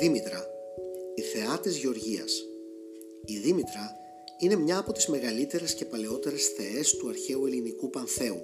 Δήμητρα, 0.00 0.46
η 1.14 1.22
θεά 1.22 1.58
της 1.58 1.76
Γεωργίας. 1.76 2.32
Η 3.24 3.38
Δήμητρα 3.38 3.96
είναι 4.38 4.56
μια 4.56 4.78
από 4.78 4.92
τις 4.92 5.06
μεγαλύτερες 5.06 5.74
και 5.74 5.84
παλαιότερες 5.84 6.46
θεές 6.46 6.96
του 6.96 7.08
αρχαίου 7.08 7.46
ελληνικού 7.46 7.90
πανθέου, 7.90 8.40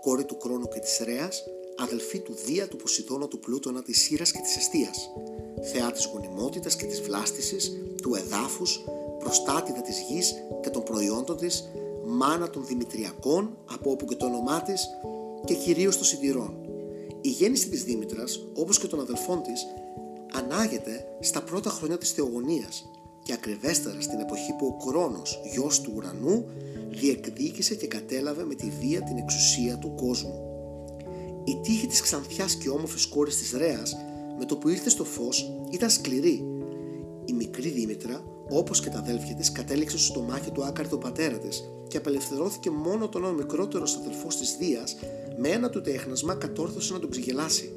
κόρη 0.00 0.24
του 0.24 0.36
Κρόνου 0.36 0.68
και 0.68 0.78
της 0.78 1.00
Ρέας, 1.04 1.44
αδελφή 1.76 2.18
του 2.18 2.34
Δία, 2.46 2.68
του 2.68 2.76
Ποσειδώνα, 2.76 3.28
του 3.28 3.38
Πλούτονα, 3.38 3.82
της 3.82 4.00
Σύρας 4.00 4.32
και 4.32 4.38
της 4.42 4.56
Εστίας, 4.56 5.10
θεά 5.72 5.92
της 5.92 6.04
γονιμότητας 6.12 6.76
και 6.76 6.86
της 6.86 7.00
βλάστησης, 7.00 7.72
του 8.02 8.14
εδάφους, 8.14 8.84
προστάτηδα 9.18 9.80
της 9.80 10.00
γης 10.00 10.34
και 10.62 10.70
των 10.70 10.82
προϊόντων 10.82 11.36
της, 11.36 11.70
μάνα 12.04 12.50
των 12.50 12.66
Δημητριακών, 12.66 13.58
από 13.64 13.90
όπου 13.90 14.04
και 14.04 14.14
το 14.14 14.26
όνομά 14.26 14.62
της, 14.62 14.88
και 15.44 15.54
κυρίως 15.54 15.96
των 15.96 16.06
Συντηρών. 16.06 16.54
Η 17.20 17.28
γέννηση 17.28 17.68
της 17.68 17.84
Δήμητρας, 17.84 18.46
όπως 18.54 18.78
και 18.78 18.86
των 18.86 19.00
αδελφών 19.00 19.42
της, 19.42 19.66
ανάγεται 20.40 21.04
στα 21.20 21.42
πρώτα 21.42 21.70
χρόνια 21.70 21.98
της 21.98 22.10
θεογονίας 22.10 22.90
και 23.22 23.32
ακριβέστερα 23.32 24.00
στην 24.00 24.18
εποχή 24.20 24.52
που 24.58 24.66
ο 24.66 24.84
Κρόνος, 24.86 25.40
γιος 25.52 25.80
του 25.80 25.92
ουρανού, 25.96 26.44
διεκδίκησε 26.90 27.74
και 27.74 27.86
κατέλαβε 27.86 28.44
με 28.44 28.54
τη 28.54 28.70
βία 28.80 29.02
την 29.02 29.16
εξουσία 29.16 29.78
του 29.78 29.94
κόσμου. 29.94 30.44
Η 31.44 31.60
τύχη 31.62 31.86
της 31.86 32.00
ξανθιάς 32.00 32.54
και 32.54 32.68
όμορφης 32.68 33.06
κόρης 33.06 33.36
της 33.36 33.52
Ρέας 33.52 33.96
με 34.38 34.44
το 34.44 34.56
που 34.56 34.68
ήρθε 34.68 34.90
στο 34.90 35.04
φως 35.04 35.52
ήταν 35.70 35.90
σκληρή. 35.90 36.44
Η 37.24 37.32
μικρή 37.32 37.68
Δήμητρα, 37.68 38.24
όπως 38.50 38.80
και 38.80 38.90
τα 38.90 38.98
αδέλφια 38.98 39.34
της, 39.34 39.52
κατέληξε 39.52 39.98
στο 39.98 40.06
στομάχι 40.06 40.50
του 40.50 40.64
άκαρδου 40.64 40.98
πατέρα 40.98 41.38
της 41.38 41.64
και 41.88 41.96
απελευθερώθηκε 41.96 42.70
μόνο 42.70 43.04
όταν 43.04 43.24
ο 43.24 43.32
μικρότερος 43.32 43.96
αδελφός 43.96 44.36
της 44.36 44.56
Δίας 44.58 44.96
με 45.38 45.48
ένα 45.48 45.70
του 45.70 45.80
τέχνασμα 45.80 46.34
κατόρθωσε 46.34 46.92
να 46.92 46.98
τον 46.98 47.10
ξεγελάσει. 47.10 47.72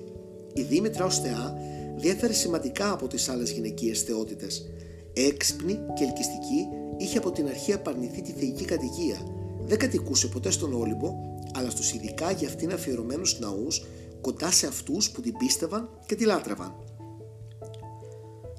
Η 0.53 0.61
Δήμητρα 0.61 1.05
ως 1.05 1.20
θεά 1.20 1.58
διέφερε 1.95 2.33
σημαντικά 2.33 2.91
από 2.91 3.08
τις 3.08 3.30
άλλες 3.30 3.52
γυναικείες 3.52 4.02
θεότητες. 4.02 4.69
Έξυπνη 5.13 5.80
και 5.95 6.03
ελκυστική, 6.03 6.67
είχε 6.97 7.17
από 7.17 7.31
την 7.31 7.47
αρχή 7.47 7.73
απαρνηθεί 7.73 8.22
τη 8.22 8.31
θεϊκή 8.31 8.66
κατοικία. 8.66 9.17
Δεν 9.66 9.77
κατοικούσε 9.77 10.27
ποτέ 10.27 10.52
στον 10.52 10.73
Όλυμπο, 10.73 11.16
αλλά 11.53 11.69
στους 11.69 11.94
ειδικά 11.94 12.31
για 12.31 12.47
αυτήν 12.47 12.73
αφιερωμένους 12.73 13.39
ναούς, 13.39 13.86
κοντά 14.21 14.52
σε 14.52 14.67
αυτούς 14.67 15.11
που 15.11 15.21
την 15.21 15.38
πίστευαν 15.38 15.89
και 16.05 16.16
τη 16.16 16.25
λάτρευαν. 16.25 16.75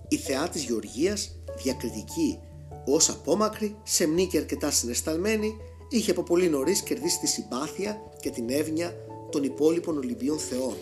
Η 0.09 0.17
θεά 0.17 0.49
της 0.49 0.63
Γεωργίας, 0.63 1.37
διακριτική 1.63 2.39
ως 2.87 3.09
απόμακρη, 3.09 3.77
σεμνή 3.83 4.27
και 4.27 4.39
αρκετά 4.39 4.71
συναισθαλμένη, 4.71 5.57
είχε 5.89 6.11
από 6.11 6.23
πολύ 6.23 6.49
νωρίς 6.49 6.83
κερδίσει 6.83 7.19
τη 7.19 7.27
συμπάθεια 7.27 8.03
και 8.21 8.31
την 8.31 8.51
εύνοια 8.51 8.97
των 9.31 9.43
υπόλοιπων 9.43 9.97
Ολυμπίων 9.97 10.39
θεών 10.39 10.75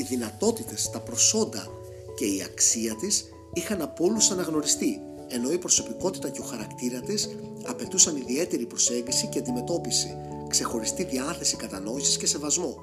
οι 0.00 0.02
δυνατότητες, 0.02 0.90
τα 0.90 1.00
προσόντα 1.00 1.66
και 2.16 2.24
η 2.24 2.42
αξία 2.42 2.94
της 2.94 3.24
είχαν 3.52 3.82
από 3.82 4.04
όλους 4.04 4.30
αναγνωριστεί, 4.30 5.00
ενώ 5.28 5.52
η 5.52 5.58
προσωπικότητα 5.58 6.28
και 6.28 6.40
ο 6.40 6.44
χαρακτήρα 6.44 7.00
της 7.00 7.28
απαιτούσαν 7.66 8.16
ιδιαίτερη 8.16 8.66
προσέγγιση 8.66 9.26
και 9.26 9.38
αντιμετώπιση, 9.38 10.16
ξεχωριστή 10.48 11.04
διάθεση 11.04 11.56
κατανόησης 11.56 12.16
και 12.16 12.26
σεβασμό. 12.26 12.76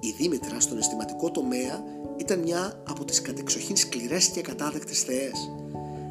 Η 0.00 0.10
Δήμητρα 0.10 0.60
στον 0.60 0.78
αισθηματικό 0.78 1.30
τομέα 1.30 1.82
ήταν 2.16 2.38
μια 2.38 2.82
από 2.88 3.04
τις 3.04 3.20
κατεξοχήν 3.20 3.76
σκληρές 3.76 4.26
και 4.26 4.40
κατάδεκτες 4.40 5.02
θεές. 5.02 5.50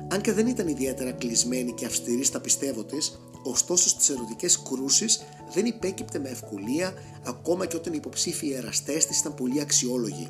Αν 0.07 0.22
και 0.22 0.33
δεν 0.33 0.47
ήταν 0.47 0.67
ιδιαίτερα 0.67 1.11
κλεισμένη 1.11 1.73
και 1.73 1.85
αυστηρή 1.85 2.23
στα 2.23 2.39
πιστεύω 2.39 2.83
της, 2.83 3.19
ωστόσο 3.44 3.90
στις 3.90 4.09
ερωτικές 4.09 4.62
κρούσεις 4.62 5.22
δεν 5.54 5.66
υπέκυπτε 5.66 6.20
με 6.20 6.30
ευκολία 6.30 6.94
ακόμα 7.26 7.66
και 7.66 7.76
όταν 7.76 7.94
οι 7.94 7.98
υποψήφιοι 8.00 8.54
εραστές 8.58 9.06
της 9.06 9.20
ήταν 9.20 9.34
πολύ 9.34 9.62
αξιόλογοι. 9.62 10.30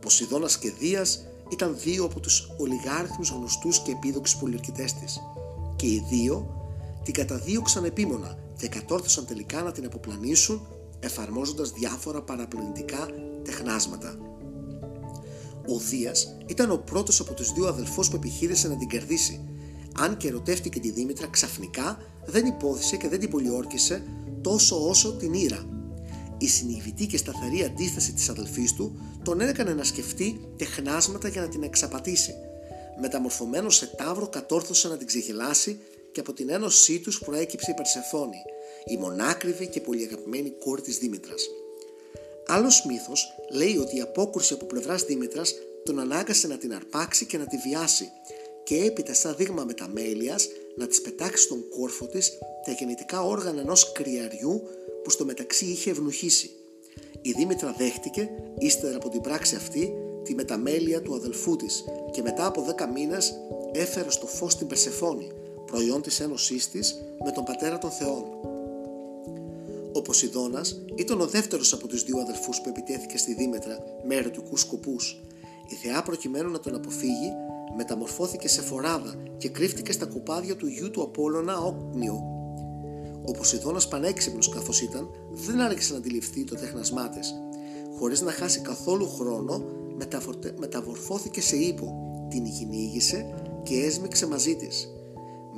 Ποσειδώνας 0.00 0.58
και 0.58 0.70
Δίας 0.70 1.26
ήταν 1.50 1.76
δύο 1.78 2.04
από 2.04 2.20
τους 2.20 2.50
ολιγάριθμους 2.58 3.30
γνωστούς 3.30 3.82
και 3.82 3.90
επίδοξους 3.90 4.38
πολιορκητές 4.38 4.94
της 4.94 5.20
και 5.76 5.86
οι 5.86 6.04
δύο 6.08 6.50
την 7.02 7.14
καταδίωξαν 7.14 7.84
επίμονα 7.84 8.38
και 8.56 8.68
κατόρθωσαν 8.68 9.26
τελικά 9.26 9.62
να 9.62 9.72
την 9.72 9.84
αποπλανήσουν 9.84 10.66
εφαρμόζοντας 11.00 11.70
διάφορα 11.70 12.22
παραπλανητικά 12.22 13.08
τεχνάσματα. 13.42 14.18
Ο 15.68 15.78
Δίας 15.78 16.36
ήταν 16.46 16.70
ο 16.70 16.76
πρώτος 16.76 17.20
από 17.20 17.34
τους 17.34 17.52
δύο 17.52 17.66
αδελφούς 17.66 18.08
που 18.08 18.16
επιχείρησε 18.16 18.68
να 18.68 18.76
την 18.76 18.88
κερδίσει 18.88 19.55
αν 19.98 20.16
και 20.16 20.28
ερωτεύτηκε 20.28 20.80
τη 20.80 20.90
Δήμητρα 20.90 21.26
ξαφνικά 21.26 21.98
δεν 22.26 22.46
υπόθεσε 22.46 22.96
και 22.96 23.08
δεν 23.08 23.20
την 23.20 23.30
πολιόρκησε 23.30 24.02
τόσο 24.40 24.88
όσο 24.88 25.12
την 25.12 25.32
ήρα. 25.32 25.66
Η 26.38 26.48
συνειδητή 26.48 27.06
και 27.06 27.16
σταθερή 27.16 27.64
αντίσταση 27.64 28.12
της 28.12 28.28
αδελφής 28.28 28.72
του 28.72 29.00
τον 29.22 29.40
έκανε 29.40 29.74
να 29.74 29.84
σκεφτεί 29.84 30.40
τεχνάσματα 30.56 31.28
για 31.28 31.40
να 31.40 31.48
την 31.48 31.62
εξαπατήσει. 31.62 32.34
Μεταμορφωμένος 33.00 33.76
σε 33.76 33.86
τάβρο 33.86 34.28
κατόρθωσε 34.28 34.88
να 34.88 34.96
την 34.96 35.06
ξεγελάσει 35.06 35.80
και 36.12 36.20
από 36.20 36.32
την 36.32 36.50
ένωσή 36.50 36.98
τους 36.98 37.18
προέκυψε 37.18 37.70
η 37.70 37.74
Περσεφόνη, 37.74 38.42
η 38.86 38.96
μονάκριβη 38.96 39.66
και 39.66 39.80
πολυαγαπημένη 39.80 40.50
κόρη 40.50 40.82
της 40.82 40.98
Δήμητρας. 40.98 41.48
Άλλος 42.46 42.84
μύθος 42.88 43.26
λέει 43.50 43.76
ότι 43.76 43.96
η 43.96 44.00
απόκρουση 44.00 44.52
από 44.52 44.64
πλευράς 44.64 45.02
Δήμητρας 45.02 45.54
τον 45.84 45.98
ανάγκασε 45.98 46.46
να 46.46 46.56
την 46.56 46.74
αρπάξει 46.74 47.26
και 47.26 47.38
να 47.38 47.46
τη 47.46 47.56
βιάσει 47.56 48.10
και 48.66 48.84
έπειτα 48.84 49.14
σαν 49.14 49.34
δείγμα 49.36 49.64
μεταμέλειας 49.64 50.48
να 50.76 50.86
της 50.86 51.00
πετάξει 51.00 51.42
στον 51.42 51.68
κόρφο 51.68 52.06
της 52.06 52.38
τα 52.64 52.72
γεννητικά 52.72 53.22
όργανα 53.22 53.60
ενός 53.60 53.92
κρυαριού 53.92 54.62
που 55.02 55.10
στο 55.10 55.24
μεταξύ 55.24 55.64
είχε 55.64 55.90
ευνουχίσει. 55.90 56.50
Η 57.22 57.32
Δήμητρα 57.32 57.74
δέχτηκε, 57.78 58.30
ύστερα 58.58 58.96
από 58.96 59.08
την 59.08 59.20
πράξη 59.20 59.56
αυτή, 59.56 59.92
τη 60.24 60.34
μεταμέλεια 60.34 61.02
του 61.02 61.14
αδελφού 61.14 61.56
της 61.56 61.84
και 62.10 62.22
μετά 62.22 62.46
από 62.46 62.62
δέκα 62.62 62.86
μήνες 62.86 63.34
έφερε 63.72 64.10
στο 64.10 64.26
φως 64.26 64.56
την 64.56 64.66
Περσεφόνη, 64.66 65.30
προϊόν 65.66 66.02
της 66.02 66.20
ένωσής 66.20 66.70
της 66.70 67.02
με 67.24 67.30
τον 67.30 67.44
πατέρα 67.44 67.78
των 67.78 67.90
θεών. 67.90 68.24
Ο 69.92 70.02
Ποσειδώνας 70.02 70.82
ήταν 70.94 71.20
ο 71.20 71.26
δεύτερος 71.26 71.72
από 71.72 71.86
τους 71.86 72.04
δύο 72.04 72.18
αδελφούς 72.18 72.60
που 72.60 72.68
επιτέθηκε 72.68 73.18
στη 73.18 73.34
Δήμετρα 73.34 73.78
με 74.06 74.14
ερωτικούς 74.14 74.60
σκοπούς. 74.60 75.20
Η 75.68 75.74
θεά 75.74 76.02
προκειμένου 76.02 76.50
να 76.50 76.60
τον 76.60 76.74
αποφύγει 76.74 77.32
μεταμορφώθηκε 77.76 78.48
σε 78.48 78.62
φοράδα 78.62 79.14
και 79.36 79.48
κρύφτηκε 79.48 79.92
στα 79.92 80.06
κοπάδια 80.06 80.56
του 80.56 80.66
γιου 80.66 80.90
του 80.90 81.02
Απόλλωνα 81.02 81.58
Όκνιο. 81.58 82.20
Ο 83.24 83.32
Ποσειδώνας 83.32 83.88
πανέξυπνος 83.88 84.48
καθώς 84.48 84.80
ήταν, 84.80 85.08
δεν 85.32 85.60
άρχισε 85.60 85.92
να 85.92 85.98
αντιληφθεί 85.98 86.44
το 86.44 86.54
τέχνασμά 86.54 87.08
της. 87.08 87.34
Χωρίς 87.98 88.20
να 88.20 88.32
χάσει 88.32 88.60
καθόλου 88.60 89.08
χρόνο, 89.08 89.64
μεταμορφώθηκε 90.58 91.40
σε 91.40 91.56
ύπο, 91.56 92.06
την 92.30 92.44
κυνήγησε 92.44 93.34
και 93.62 93.74
έσμιξε 93.74 94.26
μαζί 94.26 94.56
της. 94.56 94.88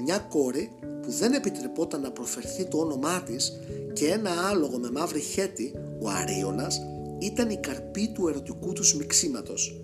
Μια 0.02 0.18
κόρη 0.18 0.70
που 1.02 1.10
δεν 1.10 1.32
επιτρεπόταν 1.32 2.00
να 2.00 2.10
προφερθεί 2.10 2.64
το 2.64 2.78
όνομά 2.78 3.22
της 3.22 3.52
και 3.92 4.06
ένα 4.06 4.30
άλογο 4.30 4.78
με 4.78 4.90
μαύρη 4.90 5.20
χέτη, 5.20 5.74
ο 6.02 6.08
Αρίωνας, 6.08 6.80
ήταν 7.18 7.50
η 7.50 7.56
καρπή 7.56 8.08
του 8.08 8.28
ερωτικού 8.28 8.72
του 8.72 8.82
μιξίματος. 8.96 9.80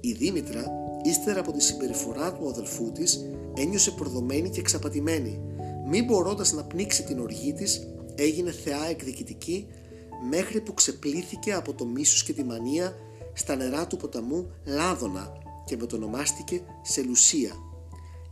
Η 0.00 0.12
Δήμητρα 0.12 0.64
Ύστερα 1.06 1.40
από 1.40 1.52
τη 1.52 1.62
συμπεριφορά 1.62 2.32
του 2.32 2.48
αδελφού 2.48 2.92
της, 2.92 3.24
ένιωσε 3.56 3.90
προδομένη 3.90 4.50
και 4.50 4.60
εξαπατημένη. 4.60 5.40
Μην 5.88 6.04
μπορώντας 6.04 6.52
να 6.52 6.64
πνίξει 6.64 7.04
την 7.04 7.20
οργή 7.20 7.52
της, 7.52 7.88
έγινε 8.14 8.50
θεά 8.50 8.88
εκδικητική 8.88 9.66
μέχρι 10.30 10.60
που 10.60 10.74
ξεπλήθηκε 10.74 11.52
από 11.52 11.74
το 11.74 11.84
μίσος 11.84 12.22
και 12.22 12.32
τη 12.32 12.44
μανία 12.44 12.94
στα 13.32 13.56
νερά 13.56 13.86
του 13.86 13.96
ποταμού 13.96 14.50
Λάδωνα 14.64 15.32
και 15.64 15.76
μετονομάστηκε 15.76 16.60
Σελουσία. 16.82 17.52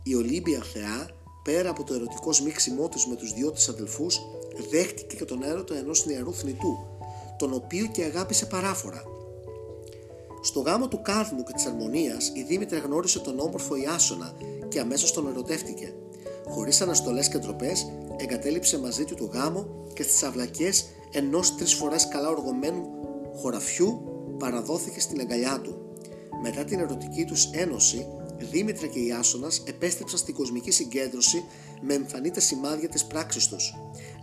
Η 0.03 0.15
Ολύμπια 0.15 0.63
θεά, 0.73 1.09
πέρα 1.43 1.69
από 1.69 1.83
το 1.83 1.93
ερωτικό 1.93 2.33
σμίξιμό 2.33 2.89
της 2.89 3.05
με 3.05 3.15
τους 3.15 3.33
δυο 3.33 3.51
της 3.51 3.69
αδελφούς, 3.69 4.19
δέχτηκε 4.69 5.15
και 5.15 5.25
τον 5.25 5.43
έρωτα 5.43 5.77
ενός 5.77 6.05
νεαρού 6.05 6.33
θνητού, 6.33 6.77
τον 7.37 7.53
οποίο 7.53 7.85
και 7.85 8.03
αγάπησε 8.03 8.45
παράφορα. 8.45 9.14
Στο 10.45 10.59
γάμο 10.59 10.87
του 10.87 11.01
Κάδμου 11.01 11.43
και 11.43 11.53
της 11.53 11.65
Αρμονία, 11.65 12.17
η 12.33 12.41
Δήμητρα 12.41 12.79
γνώρισε 12.79 13.19
τον 13.19 13.39
όμορφο 13.39 13.75
Ιάσονα 13.75 14.33
και 14.67 14.79
αμέσως 14.79 15.13
τον 15.13 15.27
ερωτεύτηκε. 15.27 15.93
Χωρίς 16.47 16.81
αναστολές 16.81 17.27
και 17.27 17.37
ντροπές, 17.37 17.91
εγκατέλειψε 18.17 18.79
μαζί 18.79 19.03
του 19.03 19.15
το 19.15 19.25
γάμο 19.25 19.67
και 19.93 20.03
στις 20.03 20.23
αυλακές 20.23 20.85
ενός 21.11 21.55
τρεις 21.55 21.73
φορές 21.73 22.07
καλά 22.07 22.29
οργωμένου 22.29 22.83
χωραφιού 23.35 24.01
παραδόθηκε 24.39 24.99
στην 24.99 25.19
αγκαλιά 25.19 25.59
του. 25.63 25.77
Μετά 26.41 26.63
την 26.63 26.79
ερωτική 26.79 27.25
τους 27.25 27.45
ένωση, 27.51 28.07
Δήμητρα 28.37 28.87
και 28.87 28.99
Ιάσονας 28.99 29.63
επέστρεψαν 29.65 30.19
στην 30.19 30.33
κοσμική 30.33 30.71
συγκέντρωση 30.71 31.43
με 31.81 31.93
εμφανή 31.93 32.31
τα 32.31 32.39
σημάδια 32.39 32.89
της 32.89 33.05
πράξης 33.05 33.47
τους. 33.47 33.73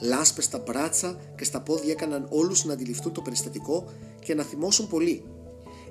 Λάσπες 0.00 0.44
στα 0.44 0.58
μπράτσα 0.58 1.20
και 1.36 1.44
στα 1.44 1.60
πόδια 1.60 1.92
έκαναν 1.92 2.26
όλους 2.30 2.64
να 2.64 2.72
αντιληφθούν 2.72 3.12
το 3.12 3.20
περιστατικό 3.20 3.84
και 4.20 4.34
να 4.34 4.42
θυμώσουν 4.42 4.88
πολύ. 4.88 5.24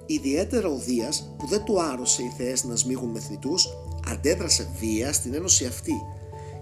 Ιδιαίτερα 0.05 0.67
ο 0.67 0.77
Δίας 0.77 1.33
που 1.37 1.47
δεν 1.47 1.63
του 1.63 1.81
άρρωσε 1.81 2.23
οι 2.23 2.33
θεές 2.37 2.63
να 2.63 2.75
σμίγουν 2.75 3.09
με 3.09 3.19
θνητούς 3.19 3.67
αντέδρασε 4.11 4.69
βία 4.79 5.13
στην 5.13 5.33
ένωση 5.33 5.65
αυτή 5.65 5.93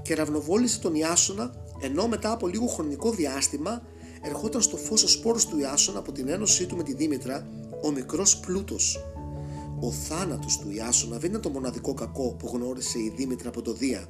και 0.01 0.15
ραυνοβόλησε 0.15 0.79
τον 0.79 0.95
Ιάσονα 0.95 1.53
ενώ 1.81 2.07
μετά 2.07 2.31
από 2.31 2.47
λίγο 2.47 2.65
χρονικό 2.67 3.11
διάστημα 3.11 3.81
ερχόταν 4.21 4.61
στο 4.61 4.77
φως 4.77 5.03
ο 5.03 5.07
σπόρος 5.07 5.47
του 5.47 5.59
Ιάσονα 5.59 5.99
από 5.99 6.11
την 6.11 6.27
ένωσή 6.27 6.65
του 6.65 6.75
με 6.75 6.83
τη 6.83 6.93
Δήμητρα 6.93 7.47
ο 7.83 7.91
μικρός 7.91 8.39
Πλούτος. 8.39 9.05
ο 9.79 9.91
θάνατος 9.91 10.57
του 10.57 10.71
Ιάσονα 10.71 11.17
δεν 11.17 11.29
ήταν 11.29 11.41
το 11.41 11.49
μοναδικό 11.49 11.93
κακό 11.93 12.35
που 12.39 12.49
γνώρισε 12.53 12.99
η 12.99 13.13
Δήμητρα 13.15 13.49
από 13.49 13.61
το 13.61 13.73
Δία. 13.73 14.07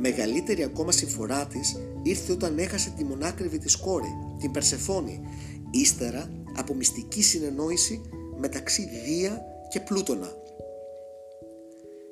Μεγαλύτερη 0.00 0.62
ακόμα 0.62 0.92
συμφορά 0.92 1.46
της 1.46 1.76
ήρθε 2.02 2.32
όταν 2.32 2.58
έχασε 2.58 2.92
τη 2.96 3.04
μονάκριβη 3.04 3.58
της 3.58 3.76
κόρη, 3.76 4.16
την 4.38 4.50
Περσεφόνη, 4.50 5.20
ύστερα 5.70 6.30
από 6.56 6.74
μυστική 6.74 7.22
συνεννόηση 7.22 8.00
μεταξύ 8.38 8.82
Δία 9.04 9.44
και 9.68 9.80
Πλούτονα. 9.80 10.36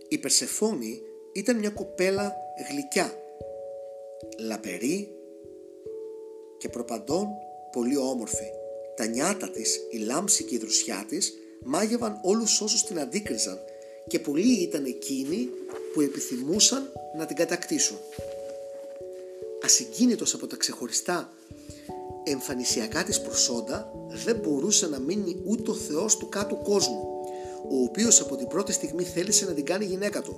Η 0.08 0.18
Περσεφόνη 0.18 1.00
ήταν 1.32 1.58
μια 1.58 1.70
κοπέλα 1.70 2.34
γλυκιά, 2.70 3.12
λαπερή 4.38 5.08
και 6.58 6.68
προπαντών 6.68 7.28
πολύ 7.72 7.96
όμορφη. 7.96 8.44
Τα 8.96 9.06
νιάτα 9.06 9.50
της, 9.50 9.80
η 9.90 9.98
λάμψη 9.98 10.44
και 10.44 10.54
η 10.54 10.58
δροσιά 10.58 11.04
της 11.08 11.34
μάγευαν 11.64 12.20
όλους 12.22 12.60
όσους 12.60 12.84
την 12.84 13.00
αντίκριζαν 13.00 13.58
και 14.06 14.18
πολλοί 14.18 14.62
ήταν 14.62 14.84
εκείνοι 14.84 15.48
που 15.92 16.00
επιθυμούσαν 16.00 16.92
να 17.16 17.26
την 17.26 17.36
κατακτήσουν. 17.36 17.96
Ασυγκίνητος 19.64 20.34
από 20.34 20.46
τα 20.46 20.56
ξεχωριστά 20.56 21.32
εμφανισιακά 22.30 23.04
της 23.04 23.20
προσόντα 23.20 23.92
δεν 24.24 24.36
μπορούσε 24.36 24.86
να 24.86 24.98
μείνει 24.98 25.42
ούτε 25.44 25.70
ο 25.70 25.74
θεός 25.74 26.16
του 26.16 26.28
κάτω 26.28 26.56
κόσμου 26.56 27.06
ο 27.70 27.82
οποίος 27.82 28.20
από 28.20 28.36
την 28.36 28.46
πρώτη 28.46 28.72
στιγμή 28.72 29.02
θέλησε 29.02 29.44
να 29.44 29.52
την 29.52 29.64
κάνει 29.64 29.84
γυναίκα 29.84 30.22
του. 30.22 30.36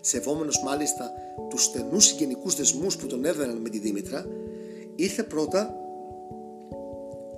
Σεβόμενος 0.00 0.62
μάλιστα 0.64 1.10
τους 1.48 1.62
στενούς 1.62 2.04
συγγενικούς 2.04 2.54
δεσμούς 2.54 2.96
που 2.96 3.06
τον 3.06 3.24
έδεραν 3.24 3.56
με 3.56 3.68
τη 3.68 3.78
Δήμητρα 3.78 4.26
ήρθε 4.94 5.22
πρώτα 5.22 5.74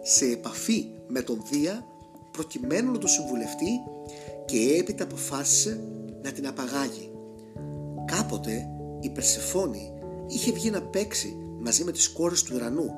σε 0.03 0.25
επαφή 0.25 0.87
με 1.07 1.23
τον 1.23 1.43
Δία 1.51 1.85
προκειμένου 2.31 2.93
να 2.93 2.99
το 2.99 3.07
συμβουλευτεί 3.07 3.81
και 4.45 4.77
έπειτα 4.79 5.05
αποφάσισε 5.05 5.81
να 6.23 6.33
την 6.33 6.47
απαγάγει. 6.47 7.13
Κάποτε 8.05 8.69
η 9.01 9.11
Περσεφόνη 9.11 9.93
είχε 10.27 10.53
βγει 10.53 10.71
να 10.71 10.83
παίξει 10.83 11.37
μαζί 11.61 11.85
με 11.85 11.93
τις 11.93 12.09
κόρες 12.09 12.43
του 12.43 12.53
ουρανού 12.55 12.91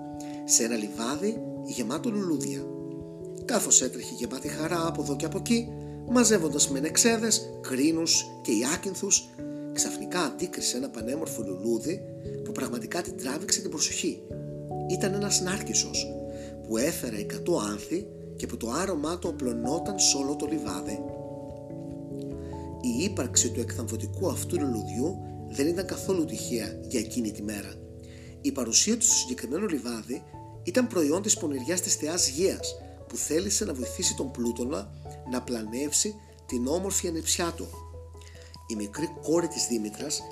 σε 0.51 0.65
ένα 0.65 0.77
λιβάδι 0.77 1.41
γεμάτο 1.65 2.11
λουλούδια. 2.11 2.67
Καθώς 3.45 3.83
έτρεχε 3.83 4.15
γεμάτη 4.15 4.49
χαρά 4.49 4.87
από 4.87 5.03
εδώ 5.03 5.17
και 5.17 5.25
από 5.25 5.39
εκεί, 5.39 5.69
μαζεύοντας 6.11 6.69
με 6.69 6.81
νεξέδες, 6.81 7.59
κρίνους 7.61 8.27
και 8.43 8.53
ιάκυνθους, 8.53 9.29
ξαφνικά 9.73 10.21
αντίκρισε 10.21 10.77
ένα 10.77 10.89
πανέμορφο 10.89 11.43
λουλούδι 11.43 12.01
που 12.45 12.53
πραγματικά 12.53 13.03
την 13.03 13.17
τράβηξε 13.17 13.61
την 13.61 13.71
προσοχή. 13.71 14.23
Ήταν 14.91 15.15
ένας 15.15 15.41
νάρκισσος 15.41 16.07
που 16.67 16.77
έφερε 16.77 17.17
εκατό 17.17 17.59
άνθη 17.71 18.07
και 18.37 18.47
που 18.47 18.57
το 18.57 18.71
άρωμά 18.71 19.19
του 19.19 19.29
απλωνόταν 19.29 19.99
σε 19.99 20.17
όλο 20.17 20.37
το 20.37 20.47
λιβάδι. 20.47 20.99
Η 22.81 23.05
ύπαρξη 23.05 23.51
του 23.51 23.61
εκθαμβωτικού 23.61 24.29
αυτού 24.29 24.61
λουλουδιού 24.61 25.19
δεν 25.49 25.67
ήταν 25.67 25.87
καθόλου 25.87 26.25
τυχαία 26.25 26.79
για 26.89 27.01
εκείνη 27.01 27.33
τη 27.33 27.43
μέρα. 27.43 27.75
Η 28.41 28.53
παρουσία 28.53 28.97
του 28.97 29.05
στο 29.05 29.15
συγκεκριμένο 29.15 29.67
λιβάδι 29.67 30.23
ήταν 30.71 30.87
προϊόν 30.87 31.23
της 31.23 31.37
πονηριάς 31.37 31.81
της 31.81 31.95
θεάς 31.95 32.29
Γείας 32.29 32.77
που 33.09 33.17
θέλησε 33.17 33.65
να 33.65 33.75
βοηθήσει 33.75 34.15
τον 34.15 34.31
Πλούτονα 34.31 34.91
να 35.31 35.43
πλανεύσει 35.43 36.15
την 36.47 36.67
όμορφη 36.67 37.09
ανεψιά 37.09 37.53
του. 37.57 37.69
Η 38.67 38.75
μικρή 38.75 39.09
κόρη 39.23 39.49
της 39.49 39.67
Δήμητρας 39.67 40.23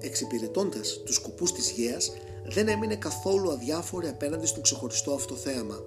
εξυπηρετώντας 0.00 1.00
τους 1.04 1.14
σκοπούς 1.14 1.52
της 1.52 1.70
Γείας 1.70 2.12
δεν 2.46 2.68
έμεινε 2.68 2.96
καθόλου 2.96 3.50
αδιάφορη 3.50 4.08
απέναντι 4.08 4.46
στο 4.46 4.60
ξεχωριστό 4.60 5.12
αυτό 5.12 5.34
θέαμα. 5.34 5.82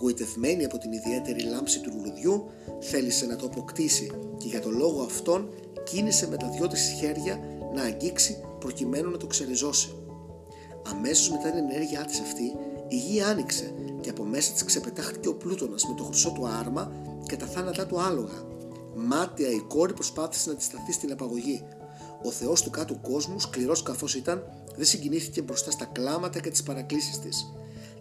Γοητευμένη 0.00 0.64
από 0.64 0.78
την 0.78 0.92
ιδιαίτερη 0.92 1.42
λάμψη 1.42 1.80
του 1.80 1.92
λουλουδιού, 1.94 2.44
θέλησε 2.80 3.26
να 3.26 3.36
το 3.36 3.46
αποκτήσει 3.46 4.10
και 4.38 4.48
για 4.48 4.60
τον 4.60 4.76
λόγο 4.76 5.02
αυτόν 5.02 5.48
κίνησε 5.84 6.28
με 6.28 6.36
τα 6.36 6.48
δυο 6.48 6.66
της 6.66 6.94
χέρια 6.98 7.40
να 7.74 7.82
αγγίξει 7.82 8.44
προκειμένου 8.58 9.10
να 9.10 9.16
το 9.16 9.26
ξεριζώσει. 9.26 9.94
Αμέσως 10.86 11.30
μετά 11.30 11.50
την 11.50 11.58
ενέργειά 11.58 12.04
της 12.04 12.20
αυτή, 12.20 12.52
η 12.92 12.96
γη 12.96 13.22
άνοιξε 13.22 13.74
και 14.00 14.10
από 14.10 14.24
μέσα 14.24 14.52
της 14.52 14.64
ξεπετάχτηκε 14.64 15.28
ο 15.28 15.34
Πλούτονας 15.34 15.86
με 15.88 15.94
το 15.96 16.04
χρυσό 16.04 16.30
του 16.30 16.46
άρμα 16.46 16.92
και 17.26 17.36
τα 17.36 17.46
θάνατά 17.46 17.86
του 17.86 18.00
άλογα. 18.00 18.42
Μάτια 18.94 19.48
η 19.50 19.60
κόρη 19.60 19.92
προσπάθησε 19.92 20.50
να 20.50 20.56
τη 20.56 20.62
σταθεί 20.62 20.92
στην 20.92 21.12
απαγωγή. 21.12 21.64
Ο 22.24 22.30
Θεός 22.30 22.62
του 22.62 22.70
κάτω 22.70 22.94
κόσμου, 22.94 23.40
σκληρός 23.40 23.82
καθώς 23.82 24.14
ήταν, 24.14 24.44
δεν 24.76 24.86
συγκινήθηκε 24.86 25.42
μπροστά 25.42 25.70
στα 25.70 25.84
κλάματα 25.84 26.40
και 26.40 26.50
τις 26.50 26.62
παρακλήσεις 26.62 27.18
της. 27.18 27.52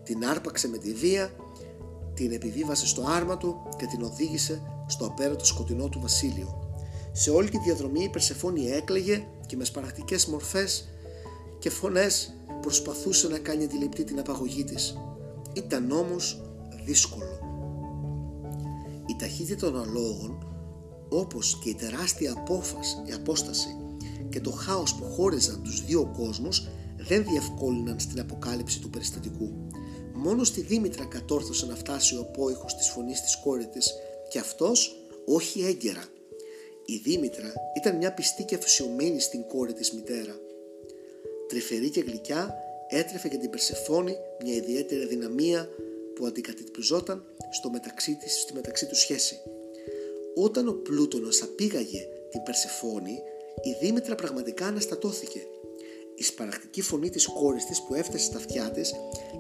Την 0.04 0.26
άρπαξε 0.26 0.68
με 0.68 0.78
τη 0.78 0.94
βία, 0.94 1.32
την 2.14 2.32
επιβίβασε 2.32 2.88
στο 2.88 3.04
άρμα 3.08 3.38
του 3.38 3.56
και 3.78 3.86
την 3.86 4.02
οδήγησε 4.02 4.62
στο 4.88 5.06
απέρατο 5.06 5.46
σκοτεινό 5.46 5.90
του 5.90 6.00
βασίλειο. 6.00 6.70
Σε 7.12 7.30
όλη 7.30 7.50
τη 7.50 7.58
διαδρομή 7.58 8.04
η 8.04 8.10
Περσεφόνη 8.10 8.72
έκλαιγε 8.72 9.28
και 9.46 9.56
με 9.56 9.64
σπαρακτικές 9.64 10.26
μορφές 10.26 10.90
και 11.60 11.70
φωνές 11.70 12.34
προσπαθούσε 12.62 13.28
να 13.28 13.38
κάνει 13.38 13.63
αντιληπτή 13.63 14.04
την 14.04 14.19
απαγωγή 14.19 14.63
της. 14.63 14.98
Ήταν 15.54 15.92
όμως 15.92 16.42
δύσκολο. 16.86 17.40
Η 19.06 19.16
ταχύτητα 19.19 19.72
των 19.72 19.81
αλόγων 19.81 20.46
όπως 21.10 21.60
και 21.63 21.69
η 21.69 21.75
τεράστια 21.75 22.31
απόφαση, 22.31 22.96
η 23.06 23.12
απόσταση 23.12 23.75
και 24.30 24.40
το 24.40 24.52
χάος 24.52 24.96
που 24.96 25.04
χώριζαν 25.04 25.63
τους 25.63 25.86
δύο 25.86 26.12
κόσμους 26.18 26.68
δεν 26.98 27.24
διευκόλυναν 27.24 28.00
στην 28.00 28.19
αποκάλυψη 28.19 28.80
του 28.80 28.90
περιστατικού. 28.90 29.52
Μόνο 30.14 30.44
στη 30.44 30.62
Δήμητρα 30.62 31.06
κατόρθωσε 31.06 31.66
να 31.66 31.75
φτάσει 31.75 32.16
ο 32.16 32.22
απόϊχος 32.22 32.75
της 32.75 32.90
φωνής 32.90 33.22
της 33.22 33.38
κόρη 33.44 33.68
της 33.68 33.94
και 34.30 34.40
αυτός 34.40 34.96
όχι 35.25 35.62
έγκαιρα. 35.62 36.04
Η 36.86 36.98
Δήμητρα 36.98 37.54
ήταν 37.78 37.98
μια 37.98 38.14
πιστή 38.14 38.44
και 38.44 38.56
αφησιωμένη 38.56 39.19
στην 39.19 39.48
κόρη 39.48 39.74
της 39.74 39.92
μητέρα. 39.94 40.36
Τρυφερή 41.51 41.89
και 41.89 42.01
γλυκιά 42.01 42.56
έτρεφε 42.88 43.27
για 43.27 43.39
την 43.39 43.50
Περσεφόνη 43.50 44.15
μια 44.44 44.53
ιδιαίτερη 44.53 45.06
δυναμία 45.06 45.69
που 46.15 46.25
αντικατυπτριζόταν 46.25 47.25
στο 47.51 47.69
μεταξύ 47.69 48.15
της, 48.15 48.39
στη 48.39 48.53
μεταξύ 48.53 48.88
του 48.88 48.95
σχέση. 48.95 49.39
Όταν 50.36 50.68
ο 50.68 50.71
Πλούτονος 50.74 51.42
απήγαγε 51.42 52.07
την 52.30 52.44
Περσεφόνη, 52.44 53.12
η 53.62 53.86
Δήμητρα 53.86 54.15
πραγματικά 54.15 54.65
αναστατώθηκε. 54.65 55.39
Η 56.15 56.24
σπαρακτική 56.24 56.81
φωνή 56.81 57.09
της 57.09 57.27
κόρης 57.27 57.65
της 57.65 57.81
που 57.81 57.94
έφτασε 57.94 58.25
στα 58.25 58.38
αυτιά 58.38 58.71
της 58.71 58.94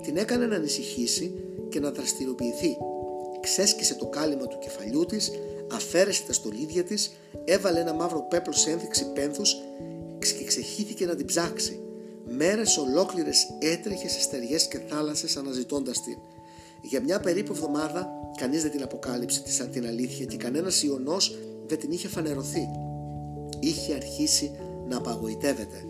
την 0.03 0.17
έκανε 0.17 0.45
να 0.45 0.55
ανησυχήσει 0.55 1.33
και 1.69 1.79
να 1.79 1.91
δραστηριοποιηθεί. 1.91 2.77
Ξέσκησε 3.41 3.95
το 3.95 4.05
κάλυμα 4.05 4.47
του 4.47 4.57
κεφαλιού 4.59 5.05
της, 5.05 5.31
αφαίρεσε 5.71 6.23
τα 6.27 6.33
στολίδια 6.33 6.83
της, 6.83 7.11
έβαλε 7.45 7.79
ένα 7.79 7.93
μαύρο 7.93 8.27
πέπλο 8.29 8.53
σε 8.53 8.69
ένδειξη 8.69 9.11
πένθους 9.13 9.55
και 10.19 10.43
ξεχύθηκε 10.43 11.05
να 11.05 11.15
την 11.15 11.25
ψάξει. 11.25 11.81
Μέρες 12.29 12.77
ολόκληρες 12.77 13.47
έτρεχες 13.59 14.11
σε 14.11 14.21
στεριές 14.21 14.67
και 14.67 14.79
θάλασσες 14.87 15.37
αναζητώντας 15.37 16.01
την. 16.03 16.17
Για 16.81 17.01
μια 17.01 17.19
περίπου 17.19 17.53
εβδομάδα 17.53 18.09
κανείς 18.37 18.61
δεν 18.61 18.71
την 18.71 18.83
αποκάλυψε 18.83 19.41
την 19.71 19.85
αλήθεια 19.85 20.25
και 20.25 20.37
κανένας 20.37 20.83
ιονός 20.83 21.37
δεν 21.67 21.79
την 21.79 21.91
είχε 21.91 22.07
φανερωθεί 22.07 22.67
είχε 23.61 23.93
αρχίσει 23.93 24.51
να 24.87 24.97
απαγοητεύεται. 24.97 25.85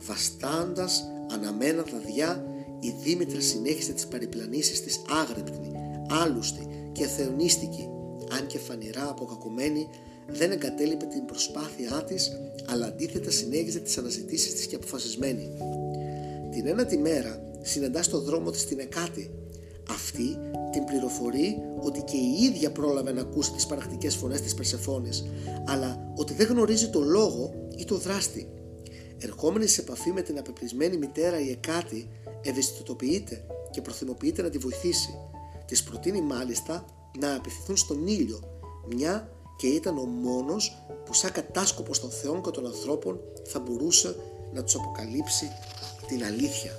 Βαστάντας 0.00 1.04
αναμένα 1.32 1.82
δαδιά, 1.82 2.44
η 2.80 2.94
Δήμητρα 3.02 3.40
συνέχισε 3.40 3.92
τις 3.92 4.06
περιπλανήσεις 4.06 4.82
της 4.82 5.02
άγρυπνη, 5.08 5.72
άλουστη 6.22 6.90
και 6.92 7.06
θεονίστικη, 7.06 7.88
αν 8.38 8.46
και 8.46 8.58
φανηρά 8.58 9.08
αποκακουμένη, 9.08 9.88
δεν 10.28 10.50
εγκατέλειπε 10.50 11.04
την 11.04 11.24
προσπάθειά 11.24 12.04
της, 12.04 12.32
αλλά 12.66 12.86
αντίθετα 12.86 13.30
συνέχιζε 13.30 13.78
τις 13.78 13.98
αναζητήσεις 13.98 14.54
της 14.54 14.66
και 14.66 14.76
αποφασισμένη. 14.76 15.50
Την 16.50 16.66
ένα 16.66 16.84
τη 16.84 16.98
μέρα 16.98 17.42
συναντά 17.62 18.02
στο 18.02 18.20
δρόμο 18.20 18.50
της 18.50 18.66
την 18.66 18.78
Εκάτη. 18.78 19.30
Αυτή 19.90 20.38
την 20.72 20.84
πληροφορεί 20.84 21.56
ότι 21.80 22.02
και 22.02 22.16
η 22.16 22.44
ίδια 22.44 22.72
πρόλαβε 22.72 23.12
να 23.12 23.20
ακούσει 23.20 23.52
τις 23.52 23.66
παρακτικές 23.66 24.14
φωνές 24.14 24.40
της 24.40 24.54
Περσεφόνης, 24.54 25.24
αλλά 25.66 26.12
ότι 26.16 26.34
δεν 26.34 26.46
γνωρίζει 26.46 26.88
το 26.88 27.00
λόγο 27.00 27.54
ή 27.76 27.84
το 27.84 27.96
δράστη. 27.96 28.48
Ερχόμενη 29.18 29.66
σε 29.66 29.80
επαφή 29.80 30.12
με 30.12 30.22
την 30.22 30.38
απεπλισμένη 30.38 30.96
μητέρα 30.96 31.40
η 31.40 31.50
Εκάτη, 31.50 32.08
ευαισθητοποιείται 32.42 33.46
και 33.70 33.80
προθυμοποιείται 33.80 34.42
να 34.42 34.50
τη 34.50 34.58
βοηθήσει. 34.58 35.14
Της 35.66 35.82
προτείνει 35.82 36.20
μάλιστα 36.20 36.84
να 37.18 37.34
απευθυνθούν 37.34 37.76
στον 37.76 38.06
ήλιο, 38.06 38.40
μια 38.94 39.35
και 39.56 39.66
ήταν 39.66 39.98
ο 39.98 40.04
μόνος 40.04 40.76
που 41.04 41.14
σαν 41.14 41.32
κατάσκοπος 41.32 42.00
των 42.00 42.10
θεών 42.10 42.42
και 42.42 42.50
των 42.50 42.66
ανθρώπων 42.66 43.20
θα 43.44 43.60
μπορούσε 43.60 44.16
να 44.52 44.62
τους 44.62 44.74
αποκαλύψει 44.74 45.50
την 46.06 46.24
αλήθεια. 46.24 46.72